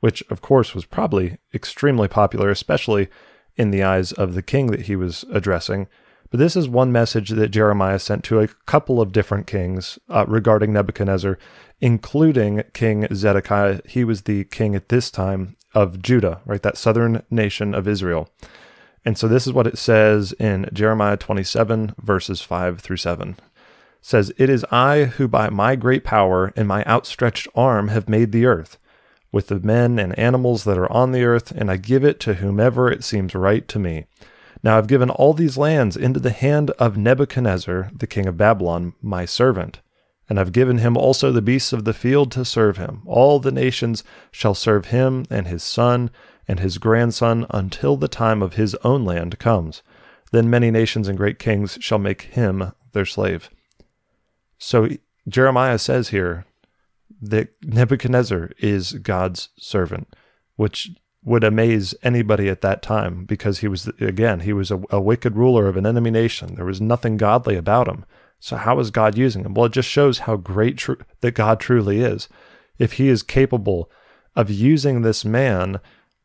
which 0.00 0.22
of 0.30 0.40
course 0.40 0.74
was 0.74 0.84
probably 0.84 1.38
extremely 1.54 2.08
popular, 2.08 2.50
especially 2.50 3.08
in 3.56 3.70
the 3.70 3.82
eyes 3.82 4.12
of 4.12 4.34
the 4.34 4.42
king 4.42 4.68
that 4.68 4.82
he 4.82 4.96
was 4.96 5.24
addressing. 5.32 5.88
But 6.30 6.40
this 6.40 6.56
is 6.56 6.68
one 6.68 6.92
message 6.92 7.30
that 7.30 7.48
Jeremiah 7.48 7.98
sent 7.98 8.22
to 8.24 8.40
a 8.40 8.48
couple 8.66 9.00
of 9.00 9.12
different 9.12 9.46
kings 9.46 9.98
uh, 10.10 10.26
regarding 10.28 10.72
Nebuchadnezzar, 10.72 11.38
including 11.80 12.64
King 12.74 13.06
Zedekiah. 13.14 13.80
He 13.86 14.04
was 14.04 14.22
the 14.22 14.44
king 14.44 14.74
at 14.74 14.90
this 14.90 15.10
time 15.10 15.56
of 15.74 16.02
Judah, 16.02 16.40
right? 16.44 16.62
That 16.62 16.76
southern 16.76 17.22
nation 17.30 17.74
of 17.74 17.88
Israel. 17.88 18.28
And 19.04 19.16
so 19.16 19.26
this 19.26 19.46
is 19.46 19.52
what 19.52 19.66
it 19.66 19.78
says 19.78 20.32
in 20.32 20.68
Jeremiah 20.72 21.16
27, 21.16 21.94
verses 21.98 22.42
5 22.42 22.80
through 22.80 22.96
7. 22.98 23.30
It 23.30 23.38
says, 24.02 24.32
It 24.36 24.50
is 24.50 24.66
I 24.70 25.04
who 25.04 25.28
by 25.28 25.48
my 25.48 25.76
great 25.76 26.04
power 26.04 26.52
and 26.56 26.68
my 26.68 26.84
outstretched 26.84 27.48
arm 27.54 27.88
have 27.88 28.08
made 28.08 28.32
the 28.32 28.44
earth, 28.44 28.76
with 29.32 29.46
the 29.46 29.60
men 29.60 29.98
and 29.98 30.18
animals 30.18 30.64
that 30.64 30.76
are 30.76 30.92
on 30.92 31.12
the 31.12 31.24
earth, 31.24 31.52
and 31.52 31.70
I 31.70 31.76
give 31.76 32.04
it 32.04 32.20
to 32.20 32.34
whomever 32.34 32.90
it 32.90 33.04
seems 33.04 33.34
right 33.34 33.66
to 33.68 33.78
me. 33.78 34.04
Now 34.62 34.76
I've 34.76 34.86
given 34.88 35.10
all 35.10 35.34
these 35.34 35.56
lands 35.56 35.96
into 35.96 36.20
the 36.20 36.30
hand 36.30 36.70
of 36.72 36.96
Nebuchadnezzar, 36.96 37.90
the 37.94 38.06
king 38.06 38.26
of 38.26 38.36
Babylon, 38.36 38.94
my 39.00 39.24
servant. 39.24 39.80
And 40.28 40.38
I've 40.38 40.52
given 40.52 40.78
him 40.78 40.96
also 40.96 41.32
the 41.32 41.40
beasts 41.40 41.72
of 41.72 41.84
the 41.84 41.94
field 41.94 42.30
to 42.32 42.44
serve 42.44 42.76
him. 42.76 43.02
All 43.06 43.38
the 43.38 43.52
nations 43.52 44.04
shall 44.30 44.54
serve 44.54 44.86
him 44.86 45.24
and 45.30 45.46
his 45.46 45.62
son 45.62 46.10
and 46.46 46.60
his 46.60 46.78
grandson 46.78 47.46
until 47.50 47.96
the 47.96 48.08
time 48.08 48.42
of 48.42 48.54
his 48.54 48.74
own 48.84 49.04
land 49.04 49.38
comes. 49.38 49.82
Then 50.32 50.50
many 50.50 50.70
nations 50.70 51.08
and 51.08 51.16
great 51.16 51.38
kings 51.38 51.78
shall 51.80 51.98
make 51.98 52.22
him 52.22 52.72
their 52.92 53.06
slave. 53.06 53.48
So 54.58 54.88
Jeremiah 55.26 55.78
says 55.78 56.08
here 56.08 56.44
that 57.22 57.48
Nebuchadnezzar 57.62 58.50
is 58.58 58.92
God's 58.92 59.48
servant, 59.58 60.14
which 60.56 60.90
would 61.28 61.44
amaze 61.44 61.94
anybody 62.02 62.48
at 62.48 62.62
that 62.62 62.82
time 62.82 63.24
because 63.24 63.58
he 63.58 63.68
was, 63.68 63.86
again, 64.00 64.40
he 64.40 64.52
was 64.52 64.70
a, 64.70 64.80
a, 64.90 65.00
wicked 65.00 65.36
ruler 65.36 65.68
of 65.68 65.76
an 65.76 65.86
enemy 65.86 66.10
nation. 66.10 66.54
There 66.54 66.64
was 66.64 66.80
nothing 66.80 67.16
godly 67.16 67.56
about 67.56 67.88
him. 67.88 68.04
So, 68.40 68.56
how 68.56 68.78
is 68.78 68.90
God 68.90 69.18
using 69.18 69.44
him? 69.44 69.54
Well, 69.54 69.66
it 69.66 69.72
just 69.72 69.88
shows 69.88 70.20
how 70.20 70.36
great 70.36 70.78
tr- 70.78 70.94
that 71.20 71.32
God 71.32 71.60
truly 71.60 72.00
is. 72.00 72.28
If 72.78 72.94
he 72.94 73.08
is 73.08 73.22
capable 73.22 73.90
of 74.36 74.50
using 74.50 75.02
this 75.02 75.24
man 75.24 75.80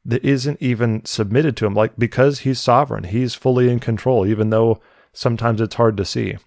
that 0.06 0.24
isn't 0.24 0.62
even 0.62 1.04
submitted 1.06 1.58
to 1.58 1.66
him, 1.66 1.74
like 1.74 1.98
because 1.98 2.40
he's 2.40 2.60
sovereign, 2.60 3.06
he's 3.06 3.36
fully 3.36 3.70
in 3.70 3.80
control, 3.80 4.26
even 4.26 4.50
though 4.52 4.80
sometimes 5.12 5.60
it's 5.60 5.76
hard 5.76 5.98
to 5.98 6.06
see. 6.06 6.38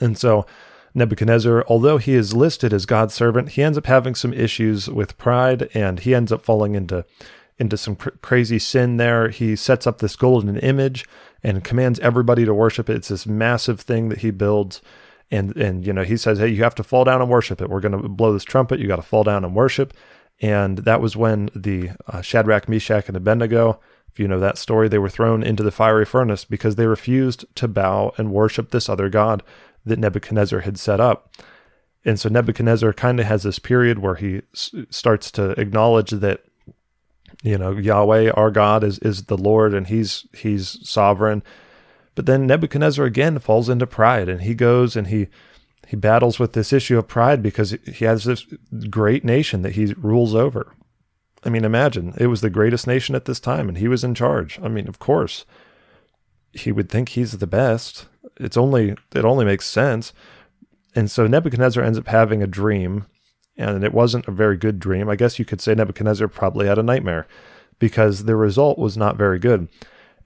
And 0.00 0.16
so, 0.16 0.46
Nebuchadnezzar, 0.94 1.64
although 1.66 1.98
he 1.98 2.14
is 2.14 2.34
listed 2.34 2.72
as 2.72 2.86
God's 2.86 3.14
servant, 3.14 3.50
he 3.50 3.62
ends 3.62 3.76
up 3.76 3.86
having 3.86 4.14
some 4.14 4.32
issues 4.32 4.88
with 4.88 5.18
pride 5.18 5.68
and 5.74 6.00
he 6.00 6.14
ends 6.14 6.30
up 6.30 6.44
falling 6.44 6.74
into 6.74 7.04
into 7.58 7.76
some 7.76 7.96
cr- 7.96 8.10
crazy 8.22 8.58
sin 8.58 8.96
there. 8.96 9.28
He 9.28 9.56
sets 9.56 9.86
up 9.86 9.98
this 9.98 10.16
golden 10.16 10.56
image 10.58 11.04
and 11.42 11.64
commands 11.64 12.00
everybody 12.00 12.44
to 12.44 12.54
worship 12.54 12.88
it. 12.88 12.96
It's 12.96 13.08
this 13.08 13.26
massive 13.26 13.80
thing 13.80 14.08
that 14.08 14.18
he 14.18 14.30
builds. 14.30 14.82
And, 15.30 15.56
and 15.56 15.86
you 15.86 15.92
know, 15.92 16.04
he 16.04 16.16
says, 16.16 16.38
hey, 16.38 16.48
you 16.48 16.62
have 16.62 16.74
to 16.76 16.82
fall 16.84 17.04
down 17.04 17.20
and 17.20 17.30
worship 17.30 17.60
it. 17.60 17.70
We're 17.70 17.80
going 17.80 18.00
to 18.00 18.08
blow 18.08 18.32
this 18.32 18.44
trumpet. 18.44 18.80
You 18.80 18.88
got 18.88 18.96
to 18.96 19.02
fall 19.02 19.24
down 19.24 19.44
and 19.44 19.54
worship. 19.54 19.94
And 20.40 20.78
that 20.78 21.00
was 21.00 21.16
when 21.16 21.48
the 21.54 21.90
uh, 22.06 22.20
Shadrach, 22.20 22.68
Meshach, 22.68 23.08
and 23.08 23.16
Abednego, 23.16 23.80
if 24.10 24.18
you 24.18 24.28
know 24.28 24.40
that 24.40 24.58
story, 24.58 24.88
they 24.88 24.98
were 24.98 25.08
thrown 25.08 25.42
into 25.42 25.62
the 25.62 25.70
fiery 25.70 26.04
furnace 26.04 26.44
because 26.44 26.76
they 26.76 26.86
refused 26.86 27.44
to 27.56 27.68
bow 27.68 28.12
and 28.16 28.32
worship 28.32 28.70
this 28.70 28.88
other 28.88 29.08
God 29.08 29.42
that 29.84 29.98
Nebuchadnezzar 29.98 30.60
had 30.60 30.78
set 30.78 31.00
up. 31.00 31.34
And 32.04 32.20
so 32.20 32.28
Nebuchadnezzar 32.28 32.92
kind 32.92 33.18
of 33.18 33.26
has 33.26 33.42
this 33.44 33.58
period 33.58 33.98
where 33.98 34.16
he 34.16 34.42
s- 34.52 34.74
starts 34.90 35.30
to 35.32 35.50
acknowledge 35.52 36.10
that 36.10 36.44
you 37.44 37.56
know 37.56 37.70
Yahweh 37.72 38.30
our 38.30 38.50
God 38.50 38.82
is 38.82 38.98
is 38.98 39.24
the 39.24 39.38
Lord 39.38 39.74
and 39.74 39.86
he's 39.86 40.26
he's 40.32 40.78
sovereign. 40.88 41.42
But 42.16 42.26
then 42.26 42.46
Nebuchadnezzar 42.46 43.04
again 43.04 43.38
falls 43.38 43.68
into 43.68 43.86
pride 43.86 44.28
and 44.28 44.42
he 44.42 44.54
goes 44.54 44.96
and 44.96 45.06
he 45.06 45.28
he 45.86 45.96
battles 45.96 46.38
with 46.38 46.54
this 46.54 46.72
issue 46.72 46.98
of 46.98 47.06
pride 47.06 47.42
because 47.42 47.76
he 47.92 48.04
has 48.04 48.24
this 48.24 48.46
great 48.90 49.24
nation 49.24 49.62
that 49.62 49.74
he 49.74 49.94
rules 49.94 50.34
over. 50.34 50.74
I 51.44 51.50
mean, 51.50 51.64
imagine 51.64 52.14
it 52.16 52.28
was 52.28 52.40
the 52.40 52.50
greatest 52.50 52.86
nation 52.86 53.14
at 53.14 53.26
this 53.26 53.38
time 53.38 53.68
and 53.68 53.78
he 53.78 53.86
was 53.86 54.02
in 54.02 54.14
charge. 54.14 54.58
I 54.62 54.68
mean, 54.68 54.88
of 54.88 54.98
course, 54.98 55.44
he 56.52 56.72
would 56.72 56.88
think 56.88 57.10
he's 57.10 57.32
the 57.32 57.46
best 57.46 58.06
it's 58.36 58.56
only 58.56 58.94
it 59.14 59.24
only 59.24 59.44
makes 59.44 59.66
sense. 59.66 60.12
And 60.94 61.10
so 61.10 61.26
Nebuchadnezzar 61.26 61.82
ends 61.82 61.98
up 61.98 62.06
having 62.06 62.42
a 62.42 62.46
dream, 62.46 63.06
and 63.56 63.84
it 63.84 63.94
wasn't 63.94 64.28
a 64.28 64.32
very 64.32 64.56
good 64.56 64.78
dream. 64.78 65.08
I 65.08 65.16
guess 65.16 65.38
you 65.38 65.44
could 65.44 65.60
say 65.60 65.74
Nebuchadnezzar 65.74 66.28
probably 66.28 66.66
had 66.66 66.78
a 66.78 66.82
nightmare 66.82 67.26
because 67.78 68.24
the 68.24 68.36
result 68.36 68.78
was 68.78 68.96
not 68.96 69.16
very 69.16 69.38
good. 69.38 69.68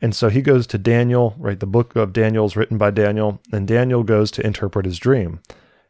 And 0.00 0.14
so 0.14 0.28
he 0.28 0.42
goes 0.42 0.66
to 0.68 0.78
Daniel, 0.78 1.34
right? 1.38 1.58
The 1.58 1.66
book 1.66 1.96
of 1.96 2.12
Daniel 2.12 2.46
is 2.46 2.56
written 2.56 2.78
by 2.78 2.90
Daniel, 2.90 3.40
and 3.52 3.66
Daniel 3.66 4.04
goes 4.04 4.30
to 4.32 4.46
interpret 4.46 4.86
his 4.86 4.98
dream. 4.98 5.40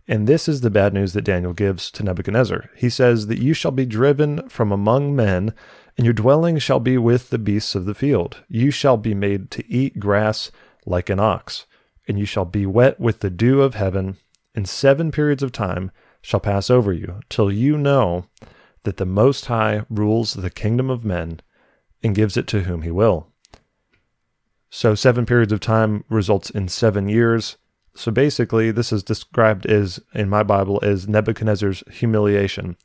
And 0.07 0.27
this 0.27 0.49
is 0.49 0.63
the 0.63 0.71
bad 0.71 0.95
news 0.95 1.13
that 1.13 1.23
Daniel 1.23 1.53
gives 1.53 1.91
to 1.91 2.03
Nebuchadnezzar. 2.03 2.71
He 2.75 2.89
says 2.89 3.27
that 3.27 3.43
you 3.43 3.53
shall 3.53 3.71
be 3.71 3.85
driven 3.85 4.49
from 4.49 4.73
among 4.73 5.15
men, 5.15 5.53
and 5.99 6.07
your 6.07 6.15
dwelling 6.15 6.59
shall 6.59 6.81
be 6.81 6.97
with 6.97 7.29
the 7.29 7.39
beasts 7.39 7.75
of 7.75 7.85
the 7.85 7.95
field. 7.95 8.43
You 8.49 8.71
shall 8.71 8.97
be 8.97 9.15
made 9.15 9.51
to 9.51 9.71
eat 9.71 10.01
grass 10.01 10.51
like 10.87 11.11
an 11.11 11.21
ox 11.21 11.67
and 12.09 12.19
you 12.19 12.25
shall 12.25 12.47
be 12.47 12.67
wet 12.67 12.99
with 12.99 13.21
the 13.21 13.31
dew 13.31 13.61
of 13.61 13.75
heaven, 13.75 14.17
in 14.55 14.65
seven 14.65 15.13
periods 15.13 15.43
of 15.43 15.53
time 15.53 15.93
shall 16.23 16.41
pass 16.41 16.71
over 16.71 16.93
you, 16.93 17.21
till 17.29 17.51
you 17.51 17.77
know 17.77 18.27
that 18.85 18.97
the 18.97 19.07
Most 19.07 19.47
High 19.47 19.83
rules 19.89 20.35
the 20.35 20.51
kingdom 20.51 20.91
of 20.91 21.05
men 21.05 21.41
and 22.03 22.15
gives 22.15 22.37
it 22.37 22.47
to 22.49 22.63
whom 22.63 22.83
he 22.83 22.91
will. 22.91 23.29
So, 24.71 24.95
seven 24.95 25.27
periods 25.27 25.53
of 25.53 25.61
time 25.61 26.05
results 26.09 26.51
in 26.51 26.69
seven 26.69 27.09
years. 27.09 27.57
So, 27.95 28.11
basically, 28.11 28.71
this 28.71 28.93
is 28.93 29.03
described 29.03 29.67
as, 29.67 30.01
in 30.15 30.29
my 30.29 30.43
Bible, 30.43 30.79
as 30.83 31.09
Nebuchadnezzar's 31.09 31.83
humiliation, 31.91 32.77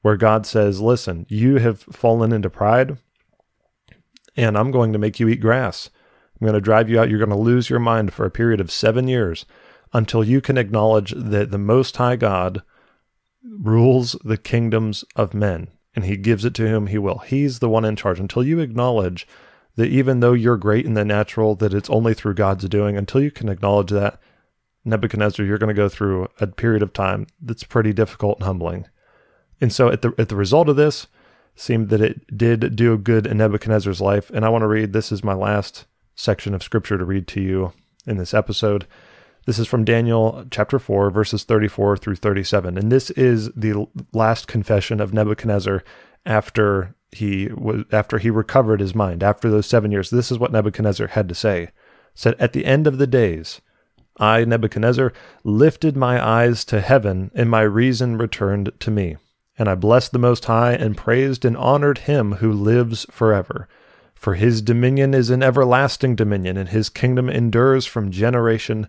where 0.00 0.16
God 0.16 0.46
says, 0.46 0.80
Listen, 0.80 1.26
you 1.28 1.56
have 1.56 1.80
fallen 1.80 2.32
into 2.32 2.50
pride, 2.50 2.98
and 4.36 4.56
I'm 4.56 4.70
going 4.70 4.92
to 4.92 4.98
make 4.98 5.20
you 5.20 5.28
eat 5.28 5.40
grass. 5.40 5.90
I'm 6.40 6.46
going 6.46 6.54
to 6.54 6.60
drive 6.60 6.88
you 6.88 7.00
out. 7.00 7.08
You're 7.08 7.18
going 7.18 7.30
to 7.30 7.36
lose 7.36 7.70
your 7.70 7.80
mind 7.80 8.12
for 8.12 8.26
a 8.26 8.30
period 8.30 8.60
of 8.60 8.70
seven 8.70 9.08
years 9.08 9.46
until 9.92 10.24
you 10.24 10.40
can 10.40 10.58
acknowledge 10.58 11.12
that 11.16 11.50
the 11.50 11.58
Most 11.58 11.96
High 11.96 12.16
God 12.16 12.62
rules 13.58 14.16
the 14.24 14.36
kingdoms 14.36 15.04
of 15.14 15.34
men 15.34 15.68
and 15.96 16.04
he 16.04 16.16
gives 16.16 16.44
it 16.44 16.54
to 16.54 16.68
whom 16.68 16.88
he 16.88 16.98
will. 16.98 17.18
He's 17.18 17.58
the 17.58 17.70
one 17.70 17.84
in 17.84 17.96
charge. 17.96 18.20
Until 18.20 18.44
you 18.44 18.60
acknowledge 18.60 19.26
that 19.76 19.88
even 19.88 20.20
though 20.20 20.34
you're 20.34 20.58
great 20.58 20.84
in 20.84 20.94
the 20.94 21.04
natural, 21.04 21.54
that 21.56 21.72
it's 21.72 21.90
only 21.90 22.12
through 22.12 22.34
God's 22.34 22.68
doing, 22.68 22.96
until 22.96 23.22
you 23.22 23.30
can 23.30 23.48
acknowledge 23.48 23.90
that, 23.90 24.20
Nebuchadnezzar, 24.84 25.44
you're 25.44 25.58
going 25.58 25.74
to 25.74 25.74
go 25.74 25.88
through 25.88 26.28
a 26.38 26.46
period 26.46 26.82
of 26.82 26.92
time 26.92 27.26
that's 27.40 27.64
pretty 27.64 27.92
difficult 27.92 28.38
and 28.38 28.46
humbling. 28.46 28.86
And 29.60 29.72
so 29.72 29.88
at 29.88 30.02
the 30.02 30.14
at 30.18 30.28
the 30.28 30.36
result 30.36 30.68
of 30.68 30.76
this, 30.76 31.06
seemed 31.56 31.88
that 31.88 32.02
it 32.02 32.36
did 32.36 32.76
do 32.76 32.96
good 32.98 33.26
in 33.26 33.38
Nebuchadnezzar's 33.38 34.00
life. 34.00 34.30
And 34.30 34.44
I 34.44 34.50
want 34.50 34.62
to 34.62 34.68
read 34.68 34.92
this 34.92 35.10
is 35.10 35.24
my 35.24 35.32
last 35.32 35.86
section 36.14 36.54
of 36.54 36.62
scripture 36.62 36.98
to 36.98 37.04
read 37.04 37.26
to 37.28 37.40
you 37.40 37.72
in 38.06 38.18
this 38.18 38.34
episode. 38.34 38.86
This 39.46 39.60
is 39.60 39.68
from 39.68 39.84
Daniel 39.84 40.44
chapter 40.50 40.76
4, 40.80 41.08
verses 41.10 41.44
34 41.44 41.96
through 41.98 42.16
37. 42.16 42.76
And 42.76 42.90
this 42.90 43.10
is 43.10 43.48
the 43.52 43.86
last 44.12 44.48
confession 44.48 45.00
of 45.00 45.14
Nebuchadnezzar 45.14 45.84
after 46.26 46.96
he 47.12 47.48
was 47.54 47.84
after 47.92 48.18
he 48.18 48.28
recovered 48.28 48.80
his 48.80 48.94
mind 48.94 49.22
after 49.22 49.48
those 49.48 49.66
7 49.66 49.92
years. 49.92 50.10
This 50.10 50.32
is 50.32 50.38
what 50.40 50.50
Nebuchadnezzar 50.50 51.06
had 51.06 51.28
to 51.28 51.34
say. 51.34 51.70
Said 52.14 52.34
at 52.40 52.52
the 52.52 52.64
end 52.64 52.88
of 52.88 52.98
the 52.98 53.06
days 53.06 53.60
I 54.18 54.44
Nebuchadnezzar 54.44 55.12
lifted 55.44 55.96
my 55.96 56.24
eyes 56.24 56.64
to 56.64 56.80
heaven 56.80 57.30
and 57.32 57.48
my 57.48 57.62
reason 57.62 58.18
returned 58.18 58.72
to 58.80 58.90
me. 58.90 59.16
And 59.56 59.68
I 59.68 59.76
blessed 59.76 60.10
the 60.10 60.18
most 60.18 60.46
high 60.46 60.72
and 60.72 60.96
praised 60.96 61.44
and 61.44 61.56
honored 61.56 61.98
him 61.98 62.32
who 62.32 62.52
lives 62.52 63.06
forever 63.12 63.68
for 64.16 64.34
his 64.34 64.62
dominion 64.62 65.12
is 65.14 65.30
an 65.30 65.42
everlasting 65.42 66.16
dominion, 66.16 66.56
and 66.56 66.70
his 66.70 66.88
kingdom 66.88 67.28
endures 67.28 67.84
from 67.84 68.10
generation 68.10 68.88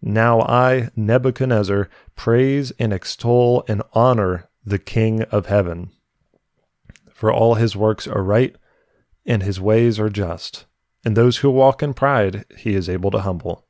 Now 0.00 0.40
I, 0.42 0.90
Nebuchadnezzar, 0.96 1.88
praise 2.16 2.70
and 2.78 2.92
extol 2.92 3.64
and 3.68 3.82
honor 3.92 4.48
the 4.64 4.78
King 4.78 5.22
of 5.22 5.46
heaven. 5.46 5.90
For 7.10 7.32
all 7.32 7.54
his 7.54 7.74
works 7.74 8.06
are 8.06 8.22
right, 8.22 8.54
and 9.26 9.42
his 9.42 9.60
ways 9.60 9.98
are 9.98 10.08
just, 10.08 10.66
and 11.04 11.16
those 11.16 11.38
who 11.38 11.50
walk 11.50 11.82
in 11.82 11.94
pride 11.94 12.44
he 12.56 12.74
is 12.74 12.88
able 12.88 13.10
to 13.10 13.20
humble. 13.20 13.66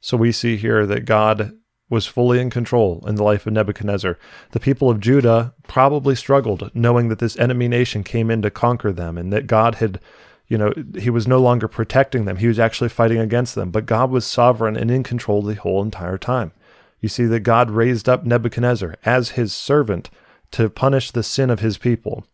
So 0.00 0.16
we 0.16 0.32
see 0.32 0.56
here 0.56 0.86
that 0.86 1.04
God 1.04 1.52
was 1.90 2.06
fully 2.06 2.40
in 2.40 2.50
control 2.50 3.04
in 3.06 3.14
the 3.14 3.22
life 3.22 3.46
of 3.46 3.52
Nebuchadnezzar. 3.52 4.18
The 4.50 4.60
people 4.60 4.90
of 4.90 5.00
Judah 5.00 5.54
probably 5.68 6.14
struggled 6.14 6.70
knowing 6.74 7.08
that 7.08 7.18
this 7.18 7.38
enemy 7.38 7.68
nation 7.68 8.02
came 8.02 8.30
in 8.30 8.42
to 8.42 8.50
conquer 8.50 8.92
them 8.92 9.16
and 9.16 9.32
that 9.32 9.46
God 9.46 9.76
had, 9.76 10.00
you 10.46 10.58
know, 10.58 10.72
he 10.98 11.10
was 11.10 11.26
no 11.26 11.38
longer 11.38 11.68
protecting 11.68 12.24
them. 12.24 12.36
He 12.36 12.48
was 12.48 12.58
actually 12.58 12.90
fighting 12.90 13.18
against 13.18 13.54
them. 13.54 13.70
But 13.70 13.86
God 13.86 14.10
was 14.10 14.26
sovereign 14.26 14.76
and 14.76 14.90
in 14.90 15.02
control 15.02 15.42
the 15.42 15.54
whole 15.54 15.82
entire 15.82 16.18
time. 16.18 16.52
You 17.00 17.08
see 17.08 17.24
that 17.26 17.40
God 17.40 17.70
raised 17.70 18.08
up 18.08 18.24
Nebuchadnezzar 18.24 18.96
as 19.04 19.30
his 19.30 19.52
servant 19.52 20.10
to 20.52 20.68
punish 20.68 21.10
the 21.10 21.22
sin 21.22 21.50
of 21.50 21.60
his 21.60 21.78
people. 21.78 22.26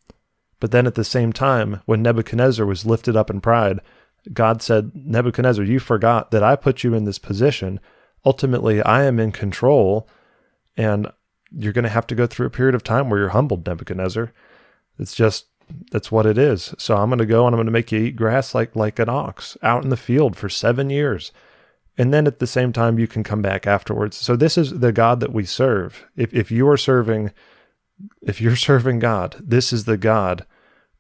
But 0.59 0.73
then 0.73 0.87
at 0.87 0.95
the 0.95 1.05
same 1.05 1.33
time, 1.33 1.81
when 1.87 2.03
Nebuchadnezzar 2.03 2.67
was 2.67 2.85
lifted 2.85 3.17
up 3.17 3.31
in 3.31 3.41
pride, 3.41 3.81
God 4.33 4.61
said, 4.61 4.93
Nebuchadnezzar, 4.95 5.65
you 5.65 5.79
forgot 5.79 6.31
that 6.31 6.43
I 6.43 6.57
put 6.57 6.85
you 6.85 6.95
in 6.95 7.05
this 7.05 7.19
position 7.19 7.81
ultimately 8.25 8.83
I 8.83 9.05
am 9.05 9.19
in 9.19 9.33
control 9.33 10.09
and 10.77 11.11
you're 11.51 11.73
going 11.73 11.85
to 11.85 11.89
have 11.89 12.07
to 12.09 12.15
go 12.15 12.27
through 12.27 12.47
a 12.47 12.51
period 12.51 12.75
of 12.75 12.85
time 12.85 13.11
where 13.11 13.19
you're 13.19 13.31
humbled, 13.31 13.67
Nebuchadnezzar. 13.67 14.33
It's 14.99 15.15
just 15.15 15.47
that's 15.91 16.13
what 16.13 16.27
it 16.27 16.39
is. 16.39 16.75
So 16.79 16.97
I'm 16.97 17.09
going 17.09 17.19
to 17.19 17.27
go 17.27 17.47
and 17.47 17.55
I'm 17.55 17.59
going 17.59 17.67
to 17.67 17.73
make 17.73 17.93
you 17.93 18.01
eat 18.01 18.17
grass 18.17 18.55
like 18.55 18.77
like 18.77 18.99
an 18.99 19.09
ox 19.09 19.57
out 19.63 19.85
in 19.85 19.91
the 19.91 19.97
field 19.97 20.37
for 20.37 20.49
7 20.49 20.91
years. 20.91 21.33
And 21.99 22.15
then 22.15 22.27
at 22.27 22.39
the 22.39 22.47
same 22.47 22.73
time 22.73 22.99
you 22.99 23.07
can 23.07 23.23
come 23.23 23.43
back 23.43 23.67
afterwards. 23.67 24.17
So 24.17 24.37
this 24.37 24.57
is 24.57 24.81
the 24.81 24.93
God 24.93 25.21
that 25.21 25.33
we 25.33 25.45
serve. 25.45 26.07
If 26.17 26.33
if 26.33 26.51
you 26.51 26.69
are 26.69 26.77
serving 26.77 27.33
if 28.23 28.41
you're 28.41 28.57
serving 28.71 28.99
God, 28.99 29.37
this 29.41 29.73
is 29.73 29.85
the 29.85 29.99
God 29.99 30.47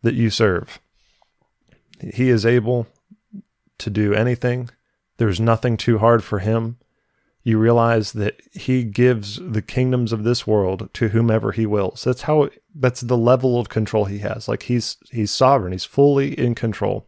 that 0.03 0.15
you 0.15 0.31
serve. 0.31 0.81
He 2.15 2.31
is 2.31 2.47
able 2.47 2.87
to 3.79 3.91
do 3.91 4.15
anything. 4.15 4.71
There's 5.19 5.41
nothing 5.41 5.77
too 5.77 5.99
hard 5.99 6.25
for 6.25 6.39
him 6.39 6.79
you 7.43 7.59
realize 7.59 8.13
that 8.13 8.41
he 8.53 8.85
gives 8.85 9.41
the 9.43 9.63
kingdoms 9.63 10.13
of 10.13 10.25
this 10.25 10.47
world 10.47 10.91
to 10.95 11.09
whomever 11.09 11.53
he 11.53 11.65
wills. 11.67 12.05
That's 12.05 12.23
how 12.23 12.51
that's 12.75 13.01
the 13.01 13.17
level 13.17 13.59
of 13.59 13.69
control 13.69 14.05
he 14.05 14.19
has. 14.19 14.49
Like 14.49 14.65
he's 14.65 14.99
he's 15.11 15.31
sovereign, 15.31 15.73
he's 15.73 15.85
fully 15.85 16.39
in 16.39 16.55
control. 16.55 17.07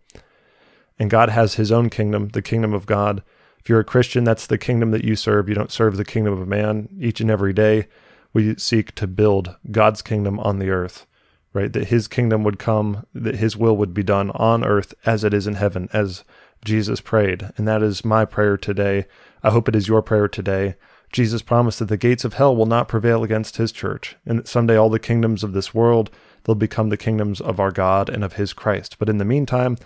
And 0.99 1.11
God 1.11 1.31
has 1.31 1.55
his 1.55 1.73
own 1.73 1.91
kingdom, 1.91 2.29
the 2.29 2.43
kingdom 2.43 2.73
of 2.73 2.87
God. 2.87 3.23
If 3.59 3.69
you're 3.69 3.81
a 3.81 3.85
Christian, 3.85 4.25
that's 4.25 4.47
the 4.47 4.59
kingdom 4.59 4.91
that 4.91 5.05
you 5.05 5.17
serve. 5.17 5.49
You 5.49 5.55
don't 5.55 5.73
serve 5.73 5.97
the 5.97 6.05
kingdom 6.05 6.41
of 6.41 6.49
man. 6.49 6.89
Each 6.99 7.21
and 7.21 7.31
every 7.31 7.53
day 7.53 7.89
we 8.33 8.57
seek 8.57 8.95
to 8.97 9.07
build 9.07 9.57
God's 9.71 10.03
kingdom 10.03 10.41
on 10.41 10.59
the 10.59 10.71
earth, 10.71 11.07
right? 11.53 11.73
That 11.73 11.89
his 11.89 12.09
kingdom 12.09 12.45
would 12.45 12.59
come, 12.59 13.07
that 13.15 13.37
his 13.37 13.57
will 13.57 13.77
would 13.77 13.95
be 13.95 14.03
done 14.03 14.31
on 14.31 14.65
earth 14.65 14.95
as 15.05 15.25
it 15.25 15.35
is 15.35 15.47
in 15.47 15.55
heaven, 15.55 15.89
as 15.93 16.25
Jesus 16.64 17.00
prayed. 17.00 17.50
And 17.57 17.66
that 17.66 17.83
is 17.83 18.04
my 18.04 18.25
prayer 18.25 18.57
today 18.57 19.07
I 19.42 19.50
hope 19.50 19.69
it 19.69 19.76
is 19.76 19.88
your 19.88 20.02
prayer 20.02 20.28
today. 20.28 20.76
Jesus 21.12 21.42
promised 21.42 21.81
that 21.81 21.87
the 21.87 21.97
gates 21.97 22.25
of 22.25 22.35
hell 22.35 22.54
will 22.54 22.66
not 22.66 22.88
prevail 22.88 23.22
against 23.25 23.57
his 23.57 23.72
church, 23.72 24.16
and 24.25 24.38
that 24.38 24.48
someday 24.48 24.77
all 24.77 24.88
the 24.88 24.98
kingdoms 24.98 25.42
of 25.42 25.53
this 25.53 25.75
world 25.75 26.11
will 26.46 26.55
become 26.55 26.88
the 26.88 26.96
kingdoms 26.96 27.40
of 27.40 27.61
our 27.61 27.70
God 27.70 28.09
and 28.09 28.25
of 28.25 28.35
his 28.35 28.53
Christ. 28.53 28.98
But 28.98 29.09
in 29.09 29.18
the 29.18 29.25
meantime, 29.25 29.77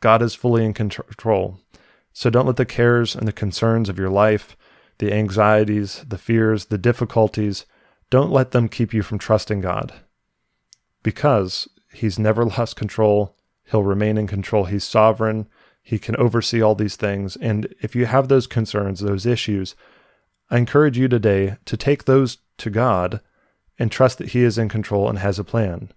God 0.00 0.22
is 0.22 0.34
fully 0.34 0.64
in 0.64 0.74
control. 0.74 1.60
So 2.12 2.30
don't 2.30 2.46
let 2.46 2.56
the 2.56 2.64
cares 2.64 3.14
and 3.14 3.28
the 3.28 3.32
concerns 3.32 3.88
of 3.88 3.98
your 3.98 4.10
life, 4.10 4.56
the 4.98 5.12
anxieties, 5.12 6.04
the 6.08 6.18
fears, 6.18 6.66
the 6.66 6.78
difficulties, 6.78 7.66
don't 8.08 8.32
let 8.32 8.52
them 8.52 8.68
keep 8.68 8.94
you 8.94 9.02
from 9.02 9.18
trusting 9.18 9.60
God. 9.60 9.92
Because 11.02 11.68
he's 11.92 12.18
never 12.18 12.44
lost 12.58 12.76
control, 12.76 13.36
he'll 13.70 13.84
remain 13.84 14.16
in 14.16 14.26
control. 14.26 14.64
He's 14.64 14.84
sovereign, 14.84 15.48
he 15.86 16.00
can 16.00 16.16
oversee 16.16 16.60
all 16.60 16.74
these 16.74 16.96
things. 16.96 17.36
And 17.36 17.72
if 17.80 17.94
you 17.94 18.06
have 18.06 18.26
those 18.26 18.48
concerns, 18.48 18.98
those 18.98 19.24
issues, 19.24 19.76
I 20.50 20.58
encourage 20.58 20.98
you 20.98 21.06
today 21.06 21.58
to 21.64 21.76
take 21.76 22.06
those 22.06 22.38
to 22.58 22.70
God 22.70 23.20
and 23.78 23.88
trust 23.88 24.18
that 24.18 24.30
He 24.30 24.42
is 24.42 24.58
in 24.58 24.68
control 24.68 25.08
and 25.08 25.20
has 25.20 25.38
a 25.38 25.44
plan. 25.44 25.92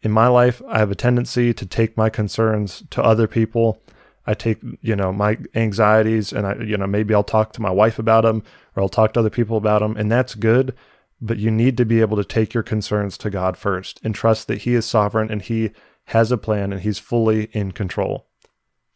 In 0.00 0.12
my 0.12 0.28
life, 0.28 0.62
I 0.66 0.78
have 0.78 0.90
a 0.90 0.94
tendency 0.94 1.52
to 1.52 1.66
take 1.66 1.94
my 1.94 2.08
concerns 2.08 2.84
to 2.88 3.02
other 3.02 3.26
people. 3.26 3.82
I 4.26 4.32
take, 4.32 4.60
you 4.80 4.96
know, 4.96 5.12
my 5.12 5.36
anxieties 5.54 6.32
and 6.32 6.46
I, 6.46 6.54
you 6.62 6.78
know, 6.78 6.86
maybe 6.86 7.12
I'll 7.12 7.22
talk 7.22 7.52
to 7.52 7.62
my 7.62 7.70
wife 7.70 7.98
about 7.98 8.22
them 8.22 8.42
or 8.74 8.82
I'll 8.82 8.88
talk 8.88 9.12
to 9.12 9.20
other 9.20 9.28
people 9.28 9.58
about 9.58 9.82
them. 9.82 9.94
And 9.98 10.10
that's 10.10 10.34
good. 10.34 10.74
But 11.20 11.36
you 11.36 11.50
need 11.50 11.76
to 11.76 11.84
be 11.84 12.00
able 12.00 12.16
to 12.16 12.24
take 12.24 12.54
your 12.54 12.62
concerns 12.62 13.18
to 13.18 13.28
God 13.28 13.58
first 13.58 14.00
and 14.02 14.14
trust 14.14 14.48
that 14.48 14.62
He 14.62 14.74
is 14.74 14.86
sovereign 14.86 15.30
and 15.30 15.42
He 15.42 15.72
has 16.06 16.32
a 16.32 16.38
plan 16.38 16.72
and 16.72 16.80
He's 16.80 16.98
fully 16.98 17.50
in 17.52 17.72
control. 17.72 18.27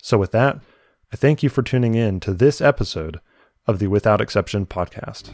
So, 0.05 0.19
with 0.19 0.33
that, 0.33 0.59
I 1.13 1.17
thank 1.17 1.45
you 1.45 1.49
for 1.49 1.63
tuning 1.63 1.95
in 1.95 2.19
to 2.21 2.35
this 2.35 2.61
episode 2.61 3.21
of 3.69 3.79
the 3.79 3.87
Without 3.87 4.21
Exception 4.21 4.67
podcast. 4.67 5.31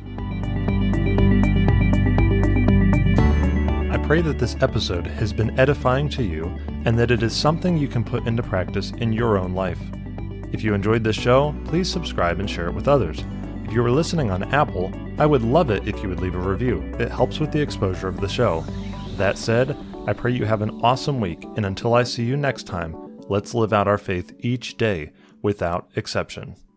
I 3.91 3.97
pray 4.07 4.21
that 4.21 4.39
this 4.39 4.57
episode 4.61 5.07
has 5.07 5.33
been 5.33 5.59
edifying 5.59 6.11
to 6.11 6.23
you 6.23 6.55
and 6.85 6.99
that 6.99 7.11
it 7.11 7.23
is 7.23 7.35
something 7.35 7.79
you 7.79 7.89
can 7.89 8.05
put 8.05 8.27
into 8.27 8.43
practice 8.43 8.91
in 8.99 9.11
your 9.11 9.39
own 9.39 9.55
life. 9.55 9.81
If 10.53 10.63
you 10.63 10.75
enjoyed 10.75 11.03
this 11.03 11.17
show, 11.17 11.55
please 11.65 11.91
subscribe 11.91 12.39
and 12.39 12.49
share 12.49 12.69
it 12.69 12.75
with 12.75 12.89
others. 12.89 13.25
If 13.65 13.73
you 13.73 13.83
are 13.83 13.91
listening 13.91 14.31
on 14.31 14.53
Apple, 14.53 14.93
I 15.17 15.25
would 15.25 15.43
love 15.43 15.71
it 15.71 15.89
if 15.89 16.03
you 16.03 16.11
would 16.11 16.21
leave 16.21 16.35
a 16.35 16.39
review. 16.39 16.83
It 16.99 17.11
helps 17.11 17.41
with 17.41 17.53
the 17.53 17.63
exposure 17.63 18.09
of 18.09 18.21
the 18.21 18.29
show. 18.29 18.67
That 19.17 19.39
said, 19.39 19.75
I 20.07 20.13
pray 20.13 20.33
you 20.33 20.45
have 20.45 20.61
an 20.61 20.79
awesome 20.83 21.23
week, 21.23 21.43
and 21.57 21.65
until 21.65 21.95
I 21.95 22.03
see 22.03 22.25
you 22.25 22.37
next 22.37 22.65
time, 22.65 23.08
Let's 23.29 23.55
live 23.55 23.73
out 23.73 23.87
our 23.87 23.99
faith 23.99 24.35
each 24.41 24.77
day 24.77 25.13
without 25.43 25.89
exception. 25.95 26.57